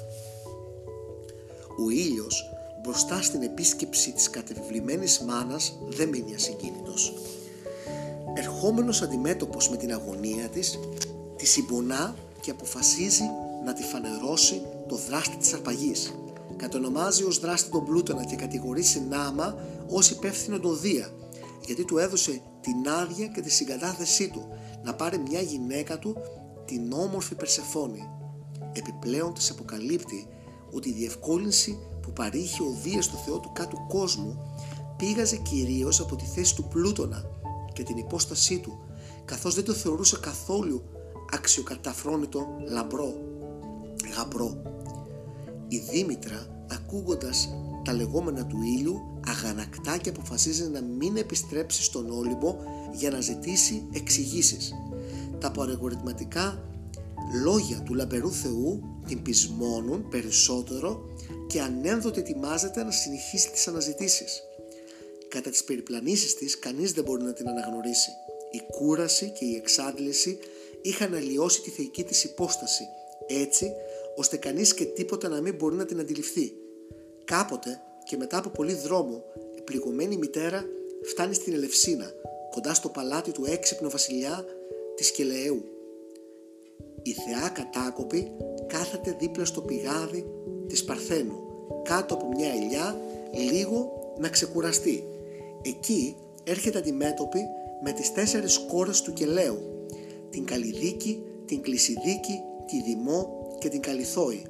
Ο 1.86 1.90
ήλιος 1.90 2.50
μπροστά 2.84 3.22
στην 3.22 3.42
επίσκεψη 3.42 4.12
της 4.12 4.30
κατεβλημένης 4.30 5.20
μάνας 5.20 5.78
δεν 5.88 6.10
μείνει 6.10 6.36
ασυγκίνητος. 6.36 7.14
Ερχόμενος 8.36 9.02
αντιμέτωπος 9.02 9.70
με 9.70 9.78
την 9.78 9.94
αγωνία 9.94 10.48
της, 10.48 10.80
τη 11.36 11.46
συμπονά 11.46 12.16
και 12.42 12.52
αποφασίζει 12.52 13.24
να 13.66 13.74
τη 13.74 13.84
φανερώσει 13.84 14.62
το 14.88 14.96
δράστη 14.96 15.38
της 15.38 15.54
αρπαγής. 15.54 16.14
Κατονομάζει 16.56 17.24
ως 17.24 17.40
δράστη 17.40 17.70
τον 17.70 17.86
Πλούτονα 17.86 18.26
και 18.26 18.36
κατηγορεί 18.36 18.82
συνάμα 18.82 19.56
ως 19.90 20.10
υπεύθυνο 20.10 20.60
τον 20.60 20.80
Δία 20.80 21.12
γιατί 21.68 21.86
του 21.86 21.98
έδωσε 21.98 22.42
την 22.68 22.90
άδεια 22.90 23.28
και 23.28 23.42
τη 23.42 23.50
συγκατάθεσή 23.50 24.30
του 24.30 24.48
να 24.84 24.94
πάρει 24.94 25.18
μια 25.18 25.42
γυναίκα 25.42 26.00
του 26.00 26.16
την 26.66 26.92
όμορφη 26.92 27.36
Περσεφόνη. 27.36 28.10
Επιπλέον 28.74 29.34
της 29.34 29.50
αποκαλύπτει 29.50 30.28
ότι 30.72 30.90
η 30.90 30.94
διευκόλυνση 30.94 31.80
που 32.02 32.14
παρήχε 32.14 32.64
ο 32.64 32.76
Δίας 32.84 33.06
στο 33.06 33.18
Θεό 33.18 33.40
του 33.40 33.52
κάτω 33.54 33.86
κόσμου 33.88 34.38
πήγαζε 34.98 35.36
κυρίως 35.36 36.00
από 36.00 36.16
τη 36.16 36.26
θέση 36.26 36.56
του 36.56 36.68
Πλούτονα 36.68 37.24
και 37.74 37.84
την 37.84 37.98
υπόστασή 37.98 38.60
του 38.60 38.80
καθώς 39.26 39.56
δεν 39.56 39.64
το 39.64 39.74
θεωρούσε 39.74 40.18
καθόλου 40.22 40.84
αξιοκαταφρόνητο 41.34 42.48
λαμπρό, 42.70 43.14
γαμπρό. 44.16 44.62
Η 45.68 45.78
Δήμητρα 45.78 46.66
ακούγοντας 46.72 47.50
τα 47.88 47.94
λεγόμενα 47.94 48.46
του 48.46 48.62
ήλιου 48.62 49.20
αγανακτά 49.28 49.98
και 49.98 50.10
αποφασίζει 50.10 50.70
να 50.70 50.82
μην 50.82 51.18
επιστρέψει 51.18 51.84
στον 51.84 52.10
Όλυμπο 52.10 52.56
για 52.94 53.10
να 53.10 53.22
ζητήσει 53.22 53.88
εξηγήσεις. 53.94 54.74
Τα 55.40 55.52
παρεγορητματικά 55.52 56.70
λόγια 57.44 57.82
του 57.86 57.94
λαμπερού 57.94 58.32
Θεού 58.32 58.84
την 59.08 59.22
πεισμώνουν 59.22 60.10
περισσότερο 60.10 61.06
και 61.48 61.62
ανένδοτε 61.62 62.20
ετοιμάζεται 62.20 62.84
να 62.84 62.92
συνεχίσει 62.92 63.52
τις 63.52 63.68
αναζητήσεις. 63.68 64.44
Κατά 65.28 65.50
τις 65.50 65.64
περιπλανήσεις 65.64 66.36
της 66.36 66.60
κανείς 66.60 66.92
δεν 66.92 67.04
μπορεί 67.04 67.24
να 67.24 67.34
την 67.34 67.48
αναγνωρίσει. 67.48 68.10
Η 68.52 68.62
κούραση 68.72 69.32
και 69.40 69.46
η 69.46 69.56
εξάντληση 69.56 70.38
είχαν 70.82 71.14
αλλοιώσει 71.14 71.62
τη 71.62 71.70
θεϊκή 71.70 72.04
της 72.04 72.24
υπόσταση 72.24 72.84
έτσι 73.28 73.72
ώστε 74.16 74.38
κανείς 74.38 74.74
και 74.74 74.86
τίποτα 74.86 75.30
να 75.30 75.42
μην 75.42 75.56
μπορεί 75.56 75.76
να 75.76 75.86
την 75.86 76.00
αντιληφθεί. 76.00 76.54
Κάποτε 77.28 77.82
και 78.04 78.18
μετά 78.18 78.38
από 78.38 78.50
πολύ 78.50 78.74
δρόμο 78.74 79.24
η 79.58 79.62
πληγωμένη 79.62 80.18
μητέρα 80.18 80.66
φτάνει 81.04 81.34
στην 81.34 81.54
Ελευσίνα 81.54 82.12
κοντά 82.50 82.74
στο 82.74 82.90
παλάτι 82.90 83.32
του 83.32 83.46
έξυπνου 83.46 83.90
βασιλιά 83.90 84.46
της 84.96 85.12
Κελαίου. 85.12 85.64
Η 87.02 87.12
θεά 87.12 87.50
κατάκοπη 87.50 88.32
κάθεται 88.68 89.16
δίπλα 89.20 89.46
στο 89.46 89.62
πηγάδι 89.62 90.26
της 90.68 90.84
Παρθένου 90.84 91.40
κάτω 91.84 92.14
από 92.14 92.28
μια 92.28 92.52
ελιά 92.52 93.00
λίγο 93.52 93.92
να 94.18 94.30
ξεκουραστεί. 94.30 95.04
Εκεί 95.62 96.16
έρχεται 96.44 96.78
αντιμέτωπη 96.78 97.40
με 97.84 97.92
τις 97.92 98.14
τέσσερις 98.14 98.58
κόρες 98.58 99.02
του 99.02 99.14
Κελαίου 99.14 99.86
την 100.30 100.46
Καλλιδίκη, 100.46 101.24
την 101.46 101.62
Κλεισιδίκη, 101.62 102.42
τη 102.66 102.82
Δημό 102.82 103.56
και 103.60 103.70
την 103.70 103.82
Καλυθόη 103.82 104.46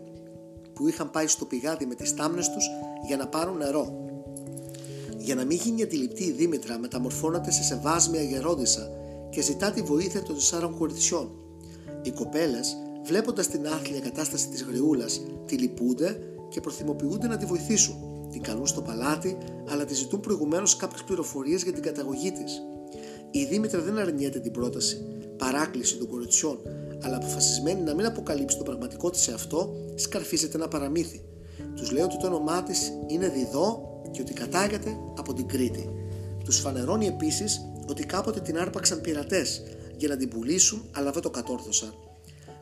που 0.77 0.87
είχαν 0.87 1.11
πάει 1.11 1.27
στο 1.27 1.45
πηγάδι 1.45 1.85
με 1.85 1.95
τις 1.95 2.13
τάμνες 2.13 2.49
τους 2.49 2.69
για 3.07 3.17
να 3.17 3.27
πάρουν 3.27 3.57
νερό. 3.57 4.05
Για 5.17 5.35
να 5.35 5.45
μην 5.45 5.57
γίνει 5.57 5.83
αντιληπτή 5.83 6.23
η 6.23 6.31
Δήμητρα 6.31 6.79
μεταμορφώνεται 6.79 7.51
σε 7.51 7.63
σεβάσμια 7.63 8.21
γερόντισσα 8.21 8.89
και 9.29 9.41
ζητά 9.41 9.71
τη 9.71 9.81
βοήθεια 9.81 10.23
των 10.23 10.35
τεσσάρων 10.35 10.77
κοριτσιών. 10.77 11.31
Οι 12.01 12.11
κοπέλες, 12.11 12.77
βλέποντας 13.03 13.47
την 13.47 13.67
άθλια 13.67 13.99
κατάσταση 13.99 14.47
της 14.47 14.63
γριούλας, 14.63 15.21
τη 15.45 15.57
λυπούνται 15.57 16.19
και 16.49 16.61
προθυμοποιούνται 16.61 17.27
να 17.27 17.37
τη 17.37 17.45
βοηθήσουν. 17.45 17.95
Την 18.31 18.41
καλούν 18.41 18.67
στο 18.67 18.81
παλάτι, 18.81 19.37
αλλά 19.69 19.85
τη 19.85 19.93
ζητούν 19.93 20.19
προηγουμένως 20.19 20.75
κάποιες 20.75 21.03
πληροφορίες 21.03 21.63
για 21.63 21.73
την 21.73 21.81
καταγωγή 21.81 22.31
της. 22.31 22.61
Η 23.31 23.45
Δήμητρα 23.45 23.81
δεν 23.81 23.97
αρνιέται 23.97 24.39
την 24.39 24.51
πρόταση, 24.51 25.05
παράκληση 25.37 25.97
των 25.97 26.07
κοριτσιών, 26.07 26.59
αλλά 27.01 27.15
αποφασισμένη 27.15 27.81
να 27.81 27.93
μην 27.93 28.05
αποκαλύψει 28.05 28.57
το 28.57 28.63
πραγματικό 28.63 29.09
της 29.09 29.21
σε 29.21 29.33
αυτό, 29.33 29.75
σκαρφίζεται 29.95 30.57
ένα 30.57 30.67
παραμύθι. 30.67 31.21
Τους 31.75 31.91
λέει 31.91 32.03
ότι 32.03 32.17
το 32.17 32.27
όνομά 32.27 32.63
της 32.63 32.91
είναι 33.07 33.29
Διδό 33.29 33.99
και 34.11 34.21
ότι 34.21 34.33
κατάγεται 34.33 34.97
από 35.17 35.33
την 35.33 35.47
Κρήτη. 35.47 35.89
Τους 36.43 36.59
φανερώνει 36.59 37.07
επίσης 37.07 37.61
ότι 37.87 38.05
κάποτε 38.05 38.39
την 38.39 38.57
άρπαξαν 38.57 39.01
πειρατές 39.01 39.63
για 39.97 40.07
να 40.07 40.17
την 40.17 40.29
πουλήσουν, 40.29 40.89
αλλά 40.91 41.11
δεν 41.11 41.21
το 41.21 41.29
κατόρθωσαν. 41.29 41.93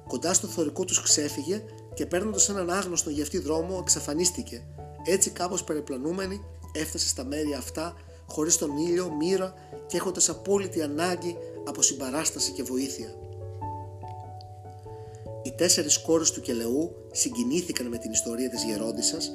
Κοντά 0.08 0.34
στο 0.34 0.48
θωρικό 0.48 0.86
τους 0.86 1.02
ξέφυγε 1.02 1.64
και 1.94 2.06
παίρνοντας 2.06 2.50
έναν 2.50 2.70
άγνωστο 2.70 3.10
για 3.10 3.24
αυτή 3.24 3.40
δρόμο 3.40 3.78
εξαφανίστηκε. 3.82 4.66
Έτσι 5.06 5.30
κάπως 5.30 5.64
περιπλανούμενη 5.64 6.42
έφτασε 6.74 7.08
στα 7.08 7.26
μέρη 7.26 7.54
αυτά 7.54 7.94
χωρίς 8.28 8.58
τον 8.58 8.78
ήλιο, 8.78 9.12
μοίρα 9.20 9.54
και 9.88 9.98
έχοντας 9.98 10.30
απόλυτη 10.30 10.82
ανάγκη 10.82 11.38
από 11.68 11.82
συμπαράσταση 11.82 12.52
και 12.52 12.64
βοήθεια. 12.64 13.16
Οι 15.56 15.58
τέσσερις 15.58 15.98
κόρες 15.98 16.32
του 16.32 16.42
Κελεού 16.42 16.96
συγκινήθηκαν 17.12 17.88
με 17.88 17.98
την 17.98 18.12
ιστορία 18.12 18.50
της 18.50 18.64
γερόντισσας 18.64 19.32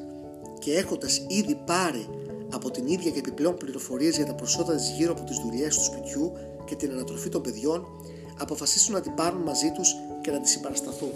και 0.59 0.73
έχοντας 0.73 1.25
ήδη 1.29 1.55
πάρει 1.67 2.09
από 2.51 2.71
την 2.71 2.87
ίδια 2.87 3.11
και 3.11 3.19
επιπλέον 3.19 3.57
πληροφορίες 3.57 4.17
για 4.17 4.27
τα 4.27 4.35
προσώτα 4.35 4.75
της 4.75 4.89
γύρω 4.89 5.13
από 5.13 5.25
τις 5.25 5.39
δουλειές 5.39 5.77
του 5.77 5.85
σπιτιού 5.85 6.33
και 6.65 6.75
την 6.75 6.91
ανατροφή 6.91 7.29
των 7.29 7.43
παιδιών, 7.43 7.87
αποφασίσουν 8.39 8.95
να 8.95 9.01
την 9.01 9.15
πάρουν 9.15 9.43
μαζί 9.43 9.71
τους 9.71 9.95
και 10.21 10.31
να 10.31 10.41
τη 10.41 10.49
συμπαρασταθούν. 10.49 11.13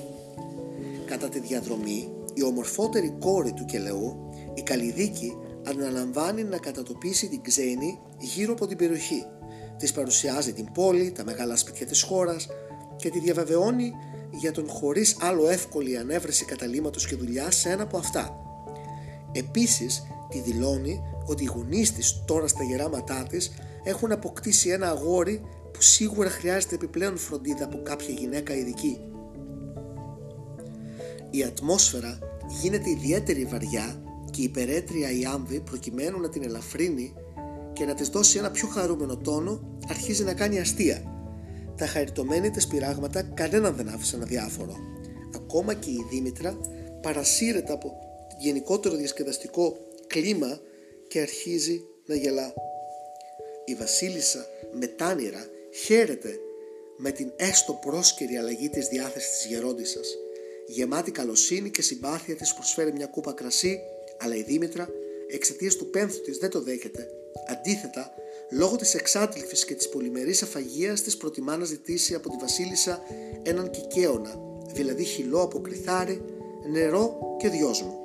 Κατά 1.07 1.29
τη 1.29 1.39
διαδρομή, 1.39 2.09
η 2.35 2.43
ομορφότερη 2.43 3.17
κόρη 3.19 3.53
του 3.53 3.65
Κελεού, 3.65 4.31
η 4.55 4.63
Καλλιδίκη, 4.63 5.37
αναλαμβάνει 5.65 6.45
να 6.45 6.59
κατατοπίσει 6.59 7.29
την 7.29 7.43
ξένη 7.43 7.99
γύρω 8.19 8.53
από 8.53 8.67
την 8.67 8.77
περιοχή. 8.77 9.25
Της 9.79 9.93
παρουσιάζει 9.93 10.53
την 10.53 10.73
πόλη, 10.73 11.13
τα 11.13 11.25
μεγάλα 11.25 11.57
σπίτια 11.57 11.87
της 11.87 12.03
χώρας 12.03 12.47
και 12.97 13.11
τη 13.11 13.19
διαβεβαιώνει 13.19 13.93
για 14.39 14.53
τον 14.53 14.69
χωρίς 14.69 15.17
άλλο 15.21 15.49
εύκολη 15.49 15.97
ανέβρεση 15.97 16.45
καταλήμματος 16.45 17.07
και 17.07 17.17
δουλειά 17.17 17.51
σε 17.51 17.71
ένα 17.71 17.83
από 17.83 17.97
αυτά. 17.97 18.37
Επίσης, 19.33 20.03
τη 20.29 20.41
δηλώνει 20.41 21.01
ότι 21.27 21.43
οι 21.43 21.51
γονείς 21.55 21.93
της 21.93 22.23
τώρα 22.25 22.47
στα 22.47 22.65
γεράματά 22.65 23.27
της 23.29 23.53
έχουν 23.85 24.13
αποκτήσει 24.13 24.69
ένα 24.69 24.89
αγόρι 24.89 25.41
που 25.73 25.83
σίγουρα 25.83 26.31
χρειάζεται 26.31 26.75
επιπλέον 26.75 27.17
φροντίδα 27.17 27.65
από 27.65 27.83
κάποια 27.83 28.15
γυναίκα 28.15 28.55
ειδική. 28.55 29.01
Η 31.31 31.43
ατμόσφαιρα 31.43 32.19
γίνεται 32.63 32.91
ιδιαίτερη 32.91 33.45
βαριά 33.45 34.03
και 34.31 34.43
υπερέτρια 34.43 35.11
η 35.11 35.25
άμβη 35.25 35.61
προκειμένου 35.61 36.21
να 36.21 36.29
την 36.29 36.43
ελαφρύνει 36.43 37.15
και 37.73 37.85
να 37.85 37.95
της 37.95 38.09
δώσει 38.09 38.39
ένα 38.39 38.51
πιο 38.51 38.69
χαρούμενο 38.69 39.17
τόνο 39.17 39.79
αρχίζει 39.89 40.25
να 40.25 40.35
κάνει 40.35 40.61
αστεία 40.61 41.14
τα 41.77 41.87
χαριτωμένη 41.87 42.51
της 42.51 42.67
πειράγματα 42.67 43.23
κανέναν 43.23 43.77
δεν 43.77 43.89
άφησαν 43.89 44.23
αδιάφορο. 44.23 44.77
Ακόμα 45.35 45.75
και 45.75 45.91
η 45.91 46.07
Δήμητρα 46.11 46.59
παρασύρεται 47.03 47.73
από 47.73 47.99
γενικότερο 48.39 48.97
διασκεδαστικό 48.97 49.77
κλίμα 50.07 50.61
και 51.09 51.21
αρχίζει 51.21 51.85
να 52.07 52.15
γελά. 52.15 52.55
Η 53.65 53.75
Βασίλισσα 53.75 54.47
μετάνυρα 54.73 55.47
χαίρεται 55.85 56.39
με 56.97 57.11
την 57.11 57.33
έστω 57.37 57.73
πρόσκαιρη 57.73 58.37
αλλαγή 58.37 58.69
της 58.69 58.89
διάθεσης 58.89 59.37
της 59.37 59.47
γερόντισσας. 59.47 60.17
Γεμάτη 60.67 61.11
καλοσύνη 61.11 61.71
και 61.71 61.83
συμπάθεια 61.83 62.37
της 62.37 62.55
προσφέρει 62.55 62.93
μια 62.93 63.07
κούπα 63.07 63.33
κρασί, 63.33 63.81
αλλά 64.19 64.35
η 64.35 64.43
Δήμητρα 64.43 64.89
εξαιτίας 65.29 65.77
του 65.77 65.91
πένθου 65.91 66.21
της 66.21 66.39
δεν 66.39 66.51
το 66.51 66.63
δέχεται. 66.63 67.09
Αντίθετα, 67.49 68.15
λόγω 68.51 68.77
της 68.77 68.95
εξάτληφης 68.95 69.65
και 69.65 69.75
της 69.75 69.89
πολυμερής 69.89 70.43
αφαγίας 70.43 71.03
της 71.03 71.17
προτιμά 71.17 71.57
να 71.57 71.65
ζητήσει 71.65 72.15
από 72.15 72.29
τη 72.29 72.37
βασίλισσα 72.41 73.03
έναν 73.43 73.71
κικαίωνα, 73.71 74.39
δηλαδή 74.73 75.05
χυλό 75.05 75.41
από 75.41 75.61
κρυθάρι, 75.61 76.25
νερό 76.73 77.37
και 77.39 77.49
δυόσμο. 77.49 78.01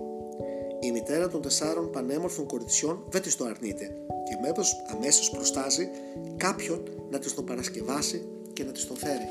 Η 0.79 0.91
μητέρα 0.91 1.29
των 1.29 1.41
τεσσάρων 1.41 1.91
πανέμορφων 1.91 2.46
κοριτσιών 2.46 3.05
δεν 3.10 3.22
της 3.22 3.36
το 3.36 3.46
αρνείται 3.46 3.91
και 4.29 4.38
μέπως 4.41 4.84
αμέσως 4.96 5.29
προστάζει 5.29 5.89
κάποιον 6.38 6.84
να 7.10 7.19
της 7.19 7.34
το 7.34 7.43
παρασκευάσει 7.43 8.27
και 8.53 8.63
να 8.63 8.72
της 8.72 8.88
το 8.88 8.96
φέρει. 8.96 9.27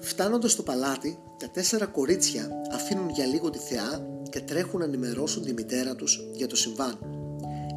Φτάνοντας 0.00 0.52
στο 0.52 0.62
παλάτι, 0.62 1.18
τα 1.38 1.50
τέσσερα 1.50 1.86
κορίτσια 1.86 2.50
αφήνουν 2.72 3.10
για 3.10 3.26
λίγο 3.26 3.50
τη 3.50 3.58
θεά 3.58 4.06
και 4.30 4.40
τρέχουν 4.40 4.78
να 4.78 4.84
ενημερώσουν 4.84 5.42
τη 5.42 5.52
μητέρα 5.52 5.94
τους 5.94 6.20
για 6.32 6.46
το 6.46 6.56
συμβάν. 6.56 7.21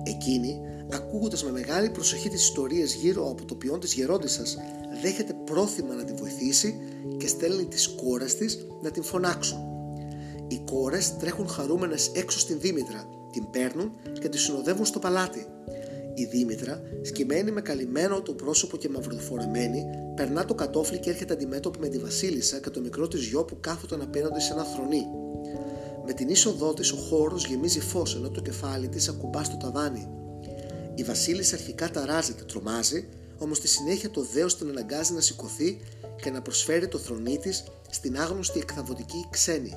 Εκείνη 0.06 0.60
ακούγοντας 0.92 1.44
με 1.44 1.52
μεγάλη 1.52 1.90
προσοχή 1.90 2.30
τις 2.30 2.44
ιστορίες 2.44 2.94
γύρω 2.94 3.30
από 3.30 3.46
το 3.46 3.56
ποιόν 3.56 3.80
της 3.80 3.94
γερόντισσας, 3.94 4.58
δέχεται 5.02 5.34
πρόθυμα 5.46 5.94
να 5.94 6.04
τη 6.04 6.14
βοηθήσει 6.14 6.76
και 7.18 7.28
στέλνει 7.28 7.66
τις 7.66 7.88
κόρες 7.88 8.36
της 8.36 8.68
να 8.82 8.92
την 8.92 9.04
φωνάξουν. 9.04 9.58
Οι 10.48 10.62
κόρες 10.66 11.18
τρέχουν 11.18 11.48
χαρούμενες 11.48 12.12
έξω 12.14 12.40
στην 12.40 12.60
Δήμητρα, 12.60 13.10
την 13.32 13.50
παίρνουν 13.50 13.92
και 14.20 14.30
τη 14.30 14.38
συνοδεύουν 14.38 14.86
στο 14.86 15.00
παλάτι. 15.00 15.46
Η 16.14 16.26
Δήμητρα, 16.26 16.82
σκυμμένη 17.02 17.52
με 17.52 17.62
καλυμμένο 17.62 18.22
το 18.22 18.34
πρόσωπο 18.34 18.78
και 18.78 18.90
μαυροφορεμένη, 18.90 19.86
περνά 20.16 20.46
το 20.46 20.54
κατόφλι 20.54 21.00
και 21.00 21.10
έρχεται 21.10 21.34
αντιμέτωπη 21.34 21.80
με 21.80 21.88
τη 21.88 21.98
Βασίλισσα 21.98 22.60
και 22.60 22.70
το 22.70 22.80
μικρό 22.80 23.08
της 23.08 23.26
γιο 23.26 23.46
που 23.46 23.58
κάθονταν 23.60 24.02
απέναντι 24.02 24.40
σε 24.40 24.54
ένα 24.54 24.64
θρονί. 24.64 25.06
Με 26.06 26.14
την 26.14 26.30
είσοδό 26.30 26.74
της 26.74 26.92
ο 26.92 26.96
χώρος 26.96 27.46
γεμίζει 27.46 27.80
φως 27.80 28.16
ενώ 28.16 28.30
το 28.30 28.42
κεφάλι 28.42 28.88
της 28.90 29.10
ακουμπά 29.10 29.44
στο 29.44 29.58
ταβάνι. 29.58 30.08
Η 30.96 31.04
Βασίλισσα 31.04 31.56
αρχικά 31.56 31.92
ταράζεται, 31.92 32.44
τρομάζει, 32.44 33.10
όμως 33.38 33.58
στη 33.58 33.68
συνέχεια 33.68 34.10
το 34.10 34.22
δέος 34.22 34.58
την 34.58 34.70
αναγκάζει 34.70 35.14
να 35.14 35.22
σηκωθεί 35.22 35.82
και 36.22 36.30
να 36.30 36.42
προσφέρει 36.42 36.88
το 36.88 36.98
θρονί 36.98 37.38
της 37.38 37.64
στην 37.90 38.20
άγνωστη 38.20 38.60
εκθαβωτική 38.60 39.28
ξένη. 39.30 39.74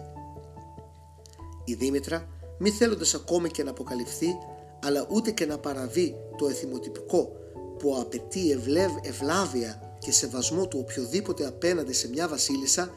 Η 1.65 1.75
Δήμητρα, 1.75 2.29
μη 2.59 2.71
θέλοντας 2.71 3.15
ακόμη 3.15 3.49
και 3.49 3.63
να 3.63 3.71
αποκαλυφθεί, 3.71 4.37
αλλά 4.85 5.07
ούτε 5.11 5.31
και 5.31 5.47
να 5.47 5.59
παραβεί 5.59 6.15
το 6.39 6.47
εθιμοτυπικό 6.49 7.33
που 7.79 7.97
απαιτεί 8.01 8.51
ευλεύ, 8.51 9.01
ευλάβεια 9.03 9.97
και 9.99 10.13
σεβασμό 10.13 10.69
του 10.69 10.79
οποιοδήποτε 10.83 11.47
απέναντι 11.47 11.93
σε 11.93 12.09
μια 12.09 12.29
βασίλισσα 12.29 12.91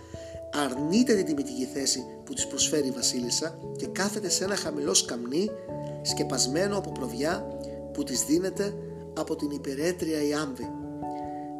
αρνείται 0.53 1.15
την 1.15 1.25
τιμητική 1.25 1.65
θέση 1.65 2.05
που 2.25 2.33
της 2.33 2.47
προσφέρει 2.47 2.87
η 2.87 2.91
βασίλισσα 2.91 3.57
και 3.77 3.87
κάθεται 3.87 4.29
σε 4.29 4.43
ένα 4.43 4.55
χαμηλό 4.55 4.93
σκαμνί 4.93 5.49
σκεπασμένο 6.01 6.77
από 6.77 6.91
προβιά 6.91 7.47
που 7.93 8.03
της 8.03 8.23
δίνεται 8.23 8.73
από 9.17 9.35
την 9.35 9.49
υπερέτρια 9.51 10.23
Ιάμβη. 10.23 10.63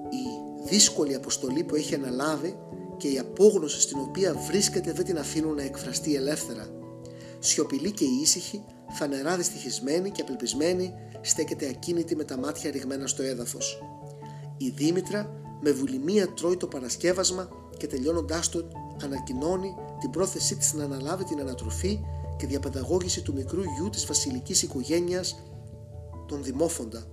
Η 0.09 0.23
δύσκολη 0.69 1.15
αποστολή 1.15 1.63
που 1.63 1.75
έχει 1.75 1.95
αναλάβει 1.95 2.57
και 2.97 3.07
η 3.07 3.19
απόγνωση 3.19 3.81
στην 3.81 3.97
οποία 3.99 4.33
βρίσκεται 4.33 4.91
δεν 4.91 5.05
την 5.05 5.17
αφήνουν 5.17 5.55
να 5.55 5.63
εκφραστεί 5.63 6.15
ελεύθερα. 6.15 6.67
Σιωπηλή 7.39 7.91
και 7.91 8.05
ήσυχη, 8.21 8.63
φανερά 8.89 9.37
δυστυχισμένη 9.37 10.09
και 10.09 10.21
απελπισμένη, 10.21 10.93
στέκεται 11.21 11.67
ακίνητη 11.67 12.15
με 12.15 12.23
τα 12.23 12.37
μάτια 12.37 12.71
ρηγμένα 12.71 13.07
στο 13.07 13.23
έδαφος. 13.23 13.83
Η 14.57 14.69
Δήμητρα 14.69 15.41
με 15.61 15.71
βουλημία 15.71 16.27
τρώει 16.33 16.57
το 16.57 16.67
παρασκεύασμα 16.67 17.49
και 17.77 17.87
τελειώνοντάς 17.87 18.49
το 18.49 18.67
ανακοινώνει 19.03 19.75
την 19.99 20.09
πρόθεσή 20.09 20.55
της 20.55 20.73
να 20.73 20.83
αναλάβει 20.83 21.23
την 21.23 21.39
ανατροφή 21.39 21.99
και 22.37 22.47
διαπαιδαγώγηση 22.47 23.21
του 23.21 23.33
μικρού 23.33 23.61
γιου 23.61 23.89
της 23.89 24.05
βασιλικής 24.05 24.61
οικογένειας, 24.61 25.43
τον 26.27 26.43
Δημόφοντα. 26.43 27.05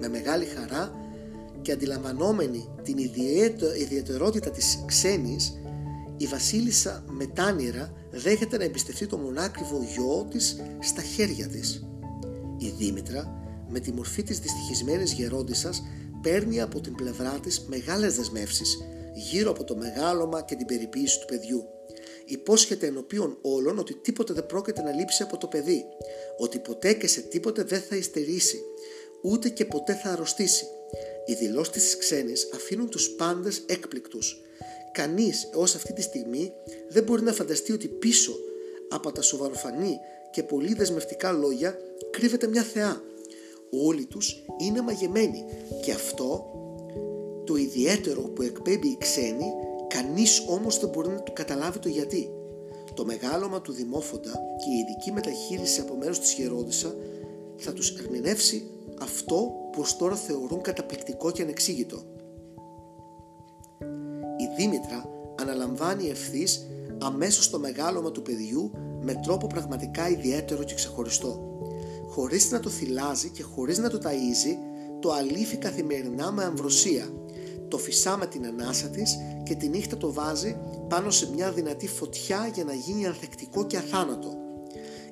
Με 0.00 0.08
μεγάλη 0.08 0.44
χαρά 0.44 0.92
και 1.62 1.72
αντιλαμβανόμενη 1.72 2.68
την 2.82 2.96
ιδιαιτερότητα 3.78 4.50
της 4.50 4.82
ξένης, 4.86 5.60
η 6.16 6.26
βασίλισσα 6.26 7.04
μετάνυρα 7.10 7.92
δέχεται 8.10 8.56
να 8.56 8.64
εμπιστευτεί 8.64 9.06
το 9.06 9.16
μονάκριβο 9.16 9.82
γιο 9.82 10.26
της 10.30 10.56
στα 10.80 11.02
χέρια 11.02 11.48
της. 11.48 11.86
Η 12.58 12.68
Δήμητρα, 12.78 13.34
με 13.68 13.80
τη 13.80 13.92
μορφή 13.92 14.22
της 14.22 14.38
δυστυχισμένης 14.38 15.12
γερόντισσας, 15.12 15.82
παίρνει 16.22 16.60
από 16.60 16.80
την 16.80 16.94
πλευρά 16.94 17.30
της 17.30 17.64
μεγάλες 17.68 18.16
δεσμεύσεις 18.16 18.78
γύρω 19.12 19.50
από 19.50 19.64
το 19.64 19.76
μεγάλωμα 19.76 20.42
και 20.42 20.54
την 20.54 20.66
περιποίηση 20.66 21.20
του 21.20 21.26
παιδιού. 21.26 21.68
Υπόσχεται 22.24 22.86
ενωπίον 22.86 23.38
όλων 23.42 23.78
ότι 23.78 23.94
τίποτε 23.94 24.32
δεν 24.32 24.46
πρόκειται 24.46 24.82
να 24.82 24.92
λείψει 24.92 25.22
από 25.22 25.36
το 25.36 25.46
παιδί, 25.46 25.84
ότι 26.38 26.58
ποτέ 26.58 26.92
και 26.92 27.06
σε 27.06 27.20
τίποτε 27.20 27.62
δεν 27.62 27.80
θα 27.80 27.96
υστερήσει, 27.96 28.62
ούτε 29.22 29.48
και 29.48 29.64
ποτέ 29.64 29.94
θα 29.94 30.10
αρρωστήσει. 30.10 30.66
Οι 31.26 31.34
δηλώσεις 31.34 31.72
της 31.72 31.96
ξένης 31.96 32.48
αφήνουν 32.54 32.88
τους 32.88 33.10
πάντες 33.10 33.62
έκπληκτους. 33.66 34.40
Κανείς 34.92 35.48
έως 35.54 35.74
αυτή 35.74 35.92
τη 35.92 36.02
στιγμή 36.02 36.52
δεν 36.88 37.02
μπορεί 37.02 37.22
να 37.22 37.32
φανταστεί 37.32 37.72
ότι 37.72 37.88
πίσω 37.88 38.32
από 38.88 39.12
τα 39.12 39.22
σοβαροφανή 39.22 39.98
και 40.30 40.42
πολύ 40.42 40.74
δεσμευτικά 40.74 41.32
λόγια 41.32 41.78
κρύβεται 42.10 42.46
μια 42.46 42.62
θεά. 42.62 43.02
Όλοι 43.70 44.04
τους 44.04 44.44
είναι 44.60 44.80
μαγεμένοι 44.80 45.44
και 45.84 45.92
αυτό 45.92 46.50
το 47.44 47.56
ιδιαίτερο 47.56 48.20
που 48.20 48.42
εκπέμπει 48.42 48.88
η 48.88 48.96
ξένη 48.98 49.52
κανείς 49.88 50.44
όμως 50.48 50.78
δεν 50.78 50.88
μπορεί 50.88 51.08
να 51.08 51.22
του 51.22 51.32
καταλάβει 51.32 51.78
το 51.78 51.88
γιατί. 51.88 52.30
Το 52.94 53.04
μεγάλωμα 53.04 53.60
του 53.60 53.72
Δημόφοντα 53.72 54.30
και 54.30 54.70
η 54.70 54.78
ειδική 54.78 55.12
μεταχείριση 55.12 55.80
από 55.80 55.94
μέρους 55.94 56.18
της 56.18 56.32
Γερόντισσα 56.32 56.94
θα 57.56 57.72
τους 57.72 57.90
ερμηνεύσει 57.98 58.70
αυτό 59.00 59.52
που 59.72 59.80
ως 59.80 59.96
τώρα 59.96 60.16
θεωρούν 60.16 60.60
καταπληκτικό 60.60 61.30
και 61.30 61.42
ανεξήγητο. 61.42 62.02
Η 64.36 64.48
Δήμητρα 64.56 65.08
αναλαμβάνει 65.40 66.08
ευθύς 66.08 66.66
αμέσως 66.98 67.50
το 67.50 67.58
μεγάλωμα 67.58 68.10
του 68.10 68.22
παιδιού 68.22 68.70
με 69.00 69.14
τρόπο 69.14 69.46
πραγματικά 69.46 70.08
ιδιαίτερο 70.08 70.62
και 70.62 70.74
ξεχωριστό. 70.74 71.58
Χωρίς 72.08 72.50
να 72.50 72.60
το 72.60 72.68
θυλάζει 72.68 73.28
και 73.28 73.42
χωρίς 73.42 73.78
να 73.78 73.90
το 73.90 73.98
ταΐζει, 74.04 74.56
το 75.00 75.12
αλήφει 75.12 75.56
καθημερινά 75.56 76.32
με 76.32 76.44
αμβροσία. 76.44 77.12
Το 77.70 77.78
φυσά 77.78 78.16
με 78.16 78.26
την 78.26 78.46
ανάσα 78.46 78.86
της 78.88 79.18
και 79.42 79.54
τη 79.54 79.68
νύχτα 79.68 79.96
το 79.96 80.12
βάζει 80.12 80.56
πάνω 80.88 81.10
σε 81.10 81.30
μια 81.34 81.52
δυνατή 81.52 81.88
φωτιά 81.88 82.50
για 82.54 82.64
να 82.64 82.72
γίνει 82.72 83.06
ανθεκτικό 83.06 83.66
και 83.66 83.76
αθάνατο. 83.76 84.36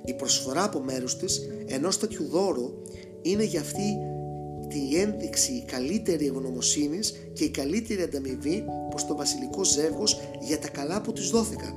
Η 0.05 0.14
προσφορά 0.14 0.64
από 0.64 0.81
μέρους 0.81 1.16
της 1.16 1.40
ενός 1.66 1.99
τέτοιου 1.99 2.25
δώρου 2.29 2.73
είναι 3.23 3.44
για 3.44 3.61
αυτή 3.61 3.99
τη 4.68 4.97
ένδειξη 4.97 5.53
η 5.53 5.64
καλύτερη 5.64 6.27
ευγνωμοσύνης 6.27 7.14
και 7.33 7.44
η 7.44 7.51
καλύτερη 7.51 8.03
ανταμοιβή 8.03 8.64
προς 8.88 9.07
το 9.07 9.16
βασιλικό 9.16 9.64
ζεύγος 9.64 10.21
για 10.40 10.59
τα 10.59 10.68
καλά 10.68 11.01
που 11.01 11.12
της 11.12 11.31
δόθηκαν. 11.31 11.75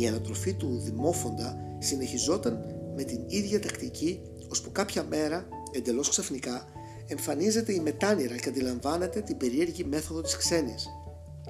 Η 0.00 0.06
ανατροφή 0.06 0.54
του 0.54 0.80
Δημόφοντα 0.84 1.76
συνεχιζόταν 1.78 2.64
με 2.96 3.02
την 3.02 3.20
ίδια 3.26 3.60
τακτική 3.60 4.20
ώσπου 4.48 4.72
κάποια 4.72 5.02
μέρα, 5.02 5.48
εντελώς 5.72 6.08
ξαφνικά, 6.08 6.68
εμφανίζεται 7.06 7.72
η 7.72 7.80
μετάνυρα 7.80 8.36
και 8.36 8.48
αντιλαμβάνεται 8.48 9.20
την 9.20 9.36
περίεργη 9.36 9.84
μέθοδο 9.84 10.20
της 10.20 10.36
ξένης. 10.36 10.88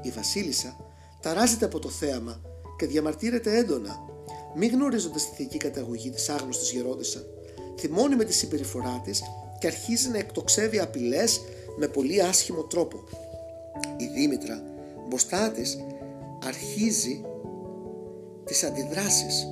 Η 0.02 0.10
βασίλισσα 0.10 0.76
ταράζεται 1.20 1.64
από 1.64 1.78
το 1.78 1.88
θέαμα 1.88 2.40
και 2.78 2.86
διαμαρτύρεται 2.86 3.56
έντονα, 3.56 3.96
μη 4.56 4.66
γνωρίζοντας 4.66 5.30
τη 5.30 5.36
θετική 5.36 5.56
καταγωγή 5.56 6.10
της 6.10 6.28
άγνωστης 6.28 6.70
γερόντισσας. 6.70 7.24
Θυμώνει 7.78 8.16
με 8.16 8.24
τη 8.24 8.32
συμπεριφορά 8.32 9.00
της 9.04 9.22
και 9.58 9.66
αρχίζει 9.66 10.08
να 10.08 10.18
εκτοξεύει 10.18 10.78
απειλές 10.78 11.40
με 11.76 11.88
πολύ 11.88 12.22
άσχημο 12.22 12.62
τρόπο. 12.62 13.04
Η 13.96 14.06
Δήμητρα 14.06 14.62
μπροστά 15.08 15.50
της 15.50 15.78
αρχίζει 16.44 17.24
τις 18.44 18.62
αντιδράσεις, 18.62 19.46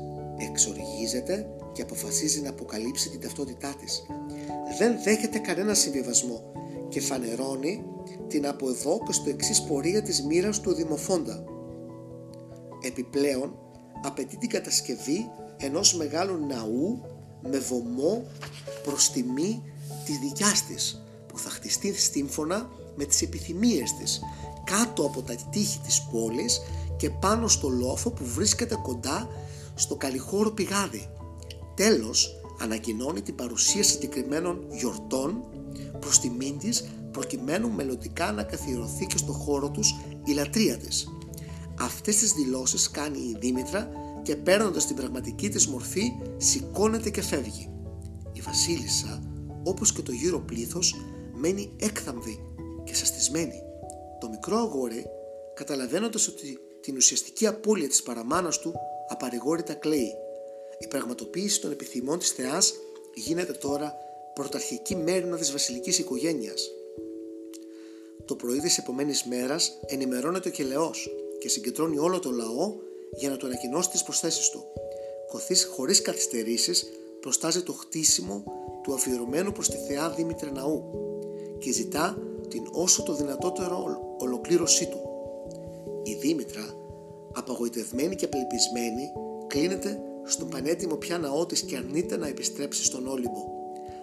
εξοργίζεται 0.51 1.47
και 1.73 1.83
αποφασίζει 1.83 2.41
να 2.41 2.51
αποκαλύψει 2.51 3.11
την 3.11 3.21
ταυτότητά 3.21 3.75
της. 3.81 4.07
Δεν 4.79 5.03
δέχεται 5.05 5.39
κανένα 5.39 5.75
συμβιβασμό 5.75 6.53
και 6.89 7.01
φανερώνει 7.01 7.85
την 8.29 8.47
από 8.47 8.69
εδώ 8.69 9.03
και 9.07 9.13
στο 9.13 9.31
εξής 9.31 9.63
πορεία 9.63 10.03
της 10.03 10.23
μοίρας 10.23 10.61
του 10.61 10.75
Δημοφόντα. 10.75 11.45
Επιπλέον 12.83 13.59
απαιτεί 14.05 14.37
την 14.37 14.49
κατασκευή 14.49 15.31
ενός 15.57 15.95
μεγάλου 15.95 16.47
ναού 16.47 17.03
με 17.43 17.59
βωμό 17.59 18.27
προς 18.85 19.11
τιμή 19.11 19.63
της 20.05 20.19
δικιάς 20.19 20.65
της 20.65 21.05
που 21.27 21.39
θα 21.39 21.51
χτιστεί 21.51 21.93
σύμφωνα 21.93 22.71
με 22.95 23.05
τις 23.05 23.23
επιθυμίες 23.23 23.95
της 23.95 24.21
κάτω 24.65 25.05
από 25.05 25.23
τα 25.23 25.35
τείχη 25.51 25.79
της 25.79 26.03
πόλης 26.13 26.61
και 26.97 27.11
πάνω 27.11 27.49
στο 27.49 27.69
λόφο 27.69 28.11
που 28.11 28.25
βρίσκεται 28.25 28.79
κοντά 28.83 29.29
στο 29.75 29.97
καλυχώρο 29.97 30.51
πηγάδι. 30.51 31.09
Τέλος, 31.75 32.41
ανακοινώνει 32.59 33.23
την 33.23 33.35
παρουσία 33.35 33.83
συγκεκριμένων 33.83 34.67
γιορτών 34.71 35.45
προς 36.01 36.21
τιμήν 36.21 36.59
της 36.59 36.85
προκειμένου 37.11 37.71
μελλοντικά 37.71 38.33
να 38.33 38.43
καθιερωθεί 38.43 39.07
και 39.07 39.17
στο 39.17 39.33
χώρο 39.33 39.71
τους 39.71 39.95
η 40.25 40.33
λατρεία 40.33 40.77
της. 40.77 41.09
Αυτές 41.81 42.17
τις 42.17 42.33
δηλώσεις 42.33 42.91
κάνει 42.91 43.19
η 43.19 43.37
Δήμητρα 43.41 43.89
και 44.23 44.37
παίρνοντας 44.37 44.87
την 44.87 44.97
πραγματική 44.97 45.49
της 45.49 45.67
μορφή 45.67 46.13
σηκώνεται 46.37 47.11
και 47.11 47.23
φεύγει. 47.23 47.71
Η 48.33 48.41
βασίλισσα 48.41 49.23
όπως 49.65 49.93
και 49.93 50.03
το 50.03 50.13
γύρο 50.13 50.41
πλήθος 50.41 50.95
μένει 51.33 51.71
έκθαμβη 51.81 52.39
και 52.85 52.95
σαστισμένη. 52.95 53.63
Το 54.21 54.29
μικρό 54.29 54.57
αγόρι 54.57 55.07
καταλαβαίνοντας 55.55 56.29
ότι 56.29 56.59
την 56.81 56.97
ουσιαστική 56.97 57.47
απώλεια 57.47 57.89
της 57.89 58.03
παραμάνας 58.03 58.59
του 58.59 58.75
απαρηγόρητα 59.09 59.75
κλαίει. 59.75 60.13
Η 60.79 60.87
πραγματοποίηση 60.87 61.61
των 61.61 61.71
επιθυμών 61.71 62.19
της 62.19 62.31
θεάς 62.31 62.75
γίνεται 63.15 63.53
τώρα 63.53 63.95
πρωταρχική 64.35 64.97
μέρημνα 64.97 65.37
της 65.37 65.53
βασιλικής 65.53 65.99
οικογένειας. 65.99 66.71
Το 68.25 68.35
πρωί 68.35 68.61
της 68.61 68.79
επομένης 68.79 69.25
μέρας 69.25 69.79
ενημερώνεται 69.87 70.49
ο 70.49 70.53
κελεός 70.53 71.11
και 71.39 71.49
συγκεντρώνει 71.49 71.99
όλο 71.99 72.19
το 72.19 72.31
λαό 72.31 72.75
για 73.17 73.31
να 73.31 73.37
του 73.37 73.47
ανακοινώσει 73.47 73.91
τις 73.91 74.03
προσθέσεις 74.03 74.51
του. 74.51 74.65
Κοθής 75.29 75.65
χωρίς 75.65 76.03
καθυστερήσεις 76.03 76.87
προστάζει 77.21 77.63
το 77.63 77.73
χτίσιμο 77.73 78.45
του 78.83 78.95
αφιερωμένου 78.95 79.53
προς 79.53 79.69
τη 79.69 79.77
Θεά 79.77 80.11
Δήμητρα 80.11 80.51
Ναού 80.51 80.85
και 81.59 81.73
ζητά 81.73 82.19
την 82.49 82.67
όσο 82.73 83.03
το 83.03 83.15
δυνατότερο 83.15 84.01
ολοκλήρωσή 84.19 84.87
του. 84.87 85.01
Η 86.03 86.15
Δήμητρα, 86.15 86.75
απαγοητευμένη 87.33 88.15
και 88.15 88.25
απελπισμένη, 88.25 89.13
κλείνεται 89.47 90.01
στον 90.25 90.49
πανέτοιμο 90.49 90.97
πια 90.97 91.19
ναό 91.19 91.47
της 91.47 91.61
και 91.61 91.77
αρνείται 91.77 92.17
να 92.17 92.27
επιστρέψει 92.27 92.85
στον 92.85 93.07
Όλυμπο. 93.07 93.53